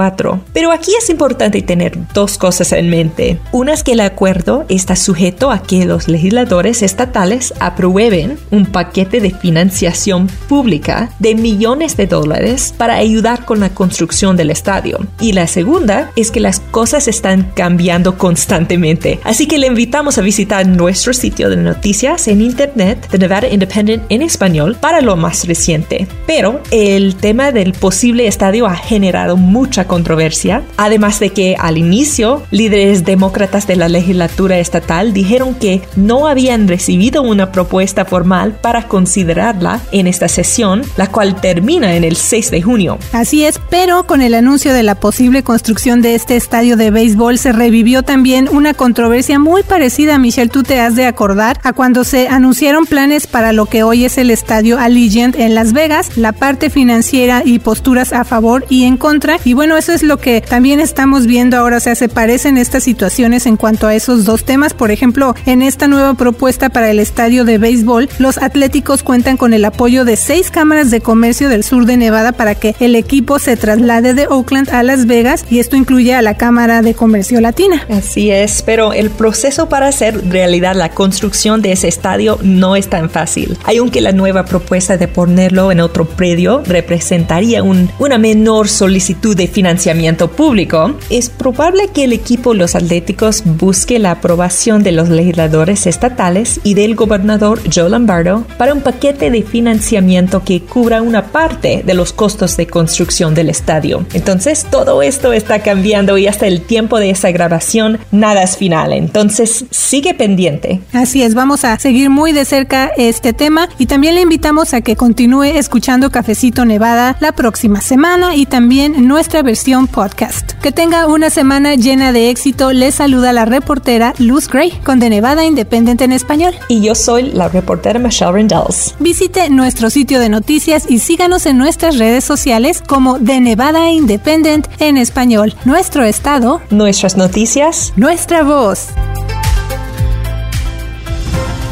Pero 0.52 0.72
aquí 0.72 0.92
es 0.98 1.10
importante 1.10 1.62
tener 1.62 1.98
dos 2.14 2.38
cosas 2.38 2.72
en 2.72 2.90
mente. 2.90 3.38
Una 3.52 3.72
es 3.72 3.82
que 3.82 3.92
el 3.92 4.00
acuerdo 4.00 4.64
está 4.68 4.96
sujeto 4.96 5.50
a 5.50 5.62
que 5.62 5.84
los 5.84 6.08
legisladores 6.08 6.82
estatales 6.82 7.54
aprueben 7.60 8.38
un 8.50 8.66
paquete 8.66 9.20
de 9.20 9.30
financiación 9.30 10.26
pública 10.48 11.10
de 11.18 11.34
millones 11.34 11.96
de 11.96 12.06
dólares 12.06 12.74
para 12.76 12.96
ayudar 12.96 13.44
con 13.44 13.60
la 13.60 13.70
construcción 13.70 14.36
del 14.36 14.50
estadio. 14.50 14.98
Y 15.20 15.32
la 15.32 15.46
segunda 15.46 16.10
es 16.16 16.30
que 16.30 16.40
las 16.40 16.60
cosas 16.60 17.08
están 17.08 17.50
cambiando 17.54 18.16
constantemente. 18.16 19.20
Así 19.24 19.46
que 19.46 19.58
le 19.58 19.66
invitamos 19.66 20.18
a 20.18 20.22
visitar 20.22 20.66
nuestro 20.66 21.12
sitio 21.12 21.50
de 21.50 21.56
noticias 21.56 22.28
en 22.28 22.40
internet 22.40 23.08
de 23.10 23.18
Nevada 23.18 23.48
Independent 23.48 24.04
en 24.08 24.22
español 24.22 24.76
para 24.80 25.00
lo 25.00 25.16
más 25.16 25.46
reciente. 25.46 26.06
Pero 26.26 26.60
el 26.70 27.16
tema 27.16 27.52
del 27.52 27.72
posible 27.72 28.26
estadio 28.26 28.66
ha 28.66 28.76
generado 28.76 29.36
mucha 29.36 29.86
controversia, 29.90 30.62
además 30.76 31.18
de 31.18 31.30
que 31.30 31.56
al 31.58 31.76
inicio 31.76 32.44
líderes 32.52 33.04
demócratas 33.04 33.66
de 33.66 33.74
la 33.74 33.88
legislatura 33.88 34.60
estatal 34.60 35.12
dijeron 35.12 35.56
que 35.56 35.82
no 35.96 36.28
habían 36.28 36.68
recibido 36.68 37.22
una 37.22 37.50
propuesta 37.50 38.04
formal 38.04 38.52
para 38.62 38.86
considerarla 38.86 39.80
en 39.90 40.06
esta 40.06 40.28
sesión, 40.28 40.82
la 40.96 41.08
cual 41.08 41.40
termina 41.40 41.96
en 41.96 42.04
el 42.04 42.14
6 42.14 42.52
de 42.52 42.62
junio. 42.62 42.98
Así 43.12 43.44
es, 43.44 43.60
pero 43.68 44.06
con 44.06 44.22
el 44.22 44.34
anuncio 44.34 44.72
de 44.72 44.84
la 44.84 44.94
posible 44.94 45.42
construcción 45.42 46.02
de 46.02 46.14
este 46.14 46.36
estadio 46.36 46.76
de 46.76 46.92
béisbol 46.92 47.36
se 47.36 47.50
revivió 47.50 48.04
también 48.04 48.48
una 48.48 48.74
controversia 48.74 49.40
muy 49.40 49.64
parecida, 49.64 50.18
Michelle, 50.18 50.50
tú 50.50 50.62
te 50.62 50.78
has 50.78 50.94
de 50.94 51.06
acordar, 51.06 51.58
a 51.64 51.72
cuando 51.72 52.04
se 52.04 52.28
anunciaron 52.28 52.86
planes 52.86 53.26
para 53.26 53.52
lo 53.52 53.66
que 53.66 53.82
hoy 53.82 54.04
es 54.04 54.18
el 54.18 54.30
estadio 54.30 54.78
Allegiant 54.78 55.34
en 55.34 55.56
Las 55.56 55.72
Vegas, 55.72 56.16
la 56.16 56.30
parte 56.30 56.70
financiera 56.70 57.42
y 57.44 57.58
posturas 57.58 58.12
a 58.12 58.22
favor 58.22 58.64
y 58.68 58.84
en 58.84 58.96
contra. 58.96 59.38
Y 59.44 59.54
bueno, 59.54 59.79
eso 59.80 59.94
es 59.94 60.02
lo 60.02 60.18
que 60.18 60.42
también 60.42 60.78
estamos 60.78 61.26
viendo 61.26 61.56
ahora, 61.56 61.78
o 61.78 61.80
sea, 61.80 61.94
se 61.94 62.10
parecen 62.10 62.58
estas 62.58 62.84
situaciones 62.84 63.46
en 63.46 63.56
cuanto 63.56 63.86
a 63.86 63.94
esos 63.94 64.26
dos 64.26 64.44
temas. 64.44 64.74
Por 64.74 64.90
ejemplo, 64.90 65.34
en 65.46 65.62
esta 65.62 65.88
nueva 65.88 66.12
propuesta 66.12 66.68
para 66.68 66.90
el 66.90 66.98
estadio 66.98 67.46
de 67.46 67.56
béisbol, 67.56 68.10
los 68.18 68.36
atléticos 68.36 69.02
cuentan 69.02 69.38
con 69.38 69.54
el 69.54 69.64
apoyo 69.64 70.04
de 70.04 70.16
seis 70.16 70.50
cámaras 70.50 70.90
de 70.90 71.00
comercio 71.00 71.48
del 71.48 71.64
sur 71.64 71.86
de 71.86 71.96
Nevada 71.96 72.32
para 72.32 72.54
que 72.54 72.76
el 72.78 72.94
equipo 72.94 73.38
se 73.38 73.56
traslade 73.56 74.12
de 74.12 74.26
Oakland 74.26 74.68
a 74.68 74.82
Las 74.82 75.06
Vegas 75.06 75.46
y 75.48 75.60
esto 75.60 75.76
incluye 75.76 76.14
a 76.14 76.20
la 76.20 76.36
Cámara 76.36 76.82
de 76.82 76.92
Comercio 76.92 77.40
Latina. 77.40 77.86
Así 77.88 78.30
es, 78.30 78.60
pero 78.60 78.92
el 78.92 79.08
proceso 79.08 79.70
para 79.70 79.88
hacer 79.88 80.28
realidad 80.28 80.76
la 80.76 80.90
construcción 80.90 81.62
de 81.62 81.72
ese 81.72 81.88
estadio 81.88 82.38
no 82.42 82.76
es 82.76 82.90
tan 82.90 83.08
fácil. 83.08 83.56
Aunque 83.64 84.02
la 84.02 84.12
nueva 84.12 84.44
propuesta 84.44 84.98
de 84.98 85.08
ponerlo 85.08 85.72
en 85.72 85.80
otro 85.80 86.04
predio 86.04 86.62
representaría 86.66 87.62
un, 87.62 87.90
una 87.98 88.18
menor 88.18 88.68
solicitud 88.68 89.34
de 89.34 89.46
financiamiento 89.70 90.26
público, 90.26 90.96
es 91.10 91.30
probable 91.30 91.90
que 91.94 92.02
el 92.02 92.12
equipo 92.12 92.54
Los 92.54 92.74
Atléticos 92.74 93.44
busque 93.44 94.00
la 94.00 94.10
aprobación 94.10 94.82
de 94.82 94.90
los 94.90 95.08
legisladores 95.08 95.86
estatales 95.86 96.58
y 96.64 96.74
del 96.74 96.96
gobernador 96.96 97.60
Joe 97.72 97.88
Lombardo 97.88 98.44
para 98.58 98.74
un 98.74 98.80
paquete 98.80 99.30
de 99.30 99.44
financiamiento 99.44 100.42
que 100.42 100.62
cubra 100.62 101.02
una 101.02 101.26
parte 101.26 101.84
de 101.86 101.94
los 101.94 102.12
costos 102.12 102.56
de 102.56 102.66
construcción 102.66 103.32
del 103.32 103.48
estadio. 103.48 104.04
Entonces, 104.12 104.66
todo 104.68 105.02
esto 105.02 105.32
está 105.32 105.62
cambiando 105.62 106.18
y 106.18 106.26
hasta 106.26 106.48
el 106.48 106.62
tiempo 106.62 106.98
de 106.98 107.10
esa 107.10 107.30
grabación 107.30 108.00
nada 108.10 108.42
es 108.42 108.56
final. 108.56 108.92
Entonces, 108.92 109.66
sigue 109.70 110.14
pendiente. 110.14 110.80
Así 110.92 111.22
es, 111.22 111.34
vamos 111.36 111.64
a 111.64 111.78
seguir 111.78 112.10
muy 112.10 112.32
de 112.32 112.44
cerca 112.44 112.90
este 112.96 113.32
tema 113.32 113.68
y 113.78 113.86
también 113.86 114.16
le 114.16 114.22
invitamos 114.22 114.74
a 114.74 114.80
que 114.80 114.96
continúe 114.96 115.44
escuchando 115.44 116.10
Cafecito 116.10 116.64
Nevada 116.64 117.16
la 117.20 117.30
próxima 117.30 117.80
semana 117.80 118.34
y 118.34 118.46
también 118.46 119.06
nuestra 119.06 119.42
versión 119.50 119.88
podcast. 119.88 120.52
Que 120.62 120.70
tenga 120.70 121.08
una 121.08 121.28
semana 121.28 121.74
llena 121.74 122.12
de 122.12 122.30
éxito. 122.30 122.72
Les 122.72 122.94
saluda 122.94 123.32
la 123.32 123.46
reportera 123.46 124.14
Luz 124.18 124.46
Gray 124.46 124.70
con 124.84 125.00
De 125.00 125.10
Nevada 125.10 125.44
Independiente 125.44 126.04
en 126.04 126.12
español. 126.12 126.54
Y 126.68 126.82
yo 126.82 126.94
soy 126.94 127.32
la 127.32 127.48
reportera 127.48 127.98
Michelle 127.98 128.30
Rendells. 128.30 128.94
Visite 129.00 129.50
nuestro 129.50 129.90
sitio 129.90 130.20
de 130.20 130.28
noticias 130.28 130.88
y 130.88 131.00
síganos 131.00 131.46
en 131.46 131.58
nuestras 131.58 131.98
redes 131.98 132.22
sociales 132.22 132.80
como 132.86 133.18
De 133.18 133.40
Nevada 133.40 133.90
Independent 133.90 134.68
en 134.78 134.96
español. 134.96 135.52
Nuestro 135.64 136.04
estado, 136.04 136.60
nuestras 136.70 137.16
noticias, 137.16 137.92
nuestra 137.96 138.44
voz. 138.44 138.90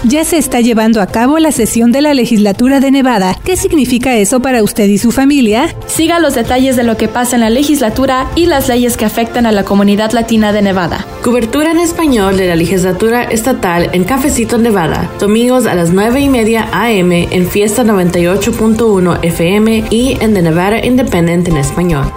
Ya 0.08 0.24
se 0.24 0.38
está 0.38 0.62
llevando 0.62 1.02
a 1.02 1.06
cabo 1.06 1.38
la 1.38 1.52
sesión 1.52 1.92
de 1.92 2.00
la 2.00 2.14
legislatura 2.14 2.80
de 2.80 2.90
Nevada. 2.90 3.36
¿Qué 3.44 3.58
significa 3.58 4.16
eso 4.16 4.40
para 4.40 4.62
usted 4.62 4.88
y 4.88 4.96
su 4.96 5.12
familia? 5.12 5.76
Siga 5.86 6.18
los 6.18 6.34
detalles 6.34 6.76
de 6.76 6.82
lo 6.82 6.96
que 6.96 7.08
pasa 7.08 7.36
en 7.36 7.42
la 7.42 7.50
legislatura 7.50 8.26
y 8.34 8.46
las 8.46 8.68
leyes 8.68 8.96
que 8.96 9.04
afectan 9.04 9.44
a 9.44 9.52
la 9.52 9.64
comunidad 9.64 10.12
latina 10.12 10.50
de 10.50 10.62
Nevada. 10.62 11.06
Cobertura 11.22 11.72
en 11.72 11.80
español 11.80 12.38
de 12.38 12.48
la 12.48 12.56
legislatura 12.56 13.24
estatal 13.24 13.90
en 13.92 14.04
Cafecito 14.04 14.56
Nevada, 14.56 15.10
domingos 15.20 15.66
a 15.66 15.74
las 15.74 15.90
9 15.90 16.20
y 16.20 16.28
media 16.30 16.70
AM 16.72 17.12
en 17.12 17.46
Fiesta 17.46 17.84
98.1 17.84 19.18
FM 19.22 19.84
y 19.90 20.16
en 20.22 20.32
The 20.32 20.40
Nevada 20.40 20.82
Independent 20.82 21.48
en 21.48 21.58
español. 21.58 22.10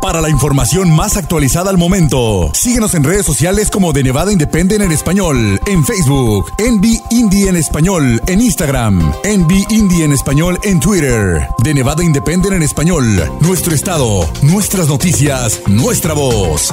Para 0.00 0.20
la 0.20 0.30
información 0.30 0.94
más 0.94 1.16
actualizada 1.16 1.70
al 1.70 1.76
momento, 1.76 2.50
síguenos 2.54 2.94
en 2.94 3.02
redes 3.02 3.26
sociales 3.26 3.68
como 3.68 3.92
de 3.92 4.04
Nevada 4.04 4.32
Independent 4.32 4.82
en 4.82 4.92
español, 4.92 5.60
en 5.66 5.84
Facebook, 5.84 6.52
Envy 6.58 7.00
Indie 7.10 7.48
en 7.48 7.56
español, 7.56 8.22
en 8.26 8.40
Instagram, 8.40 9.12
Envy 9.24 9.64
Indie 9.70 10.04
en 10.04 10.12
español 10.12 10.58
en 10.62 10.78
Twitter, 10.78 11.48
de 11.64 11.74
Nevada 11.74 12.04
Independent 12.04 12.54
en 12.54 12.62
español, 12.62 13.04
nuestro 13.40 13.74
estado, 13.74 14.28
nuestras 14.42 14.86
noticias, 14.88 15.60
nuestra 15.66 16.14
voz. 16.14 16.72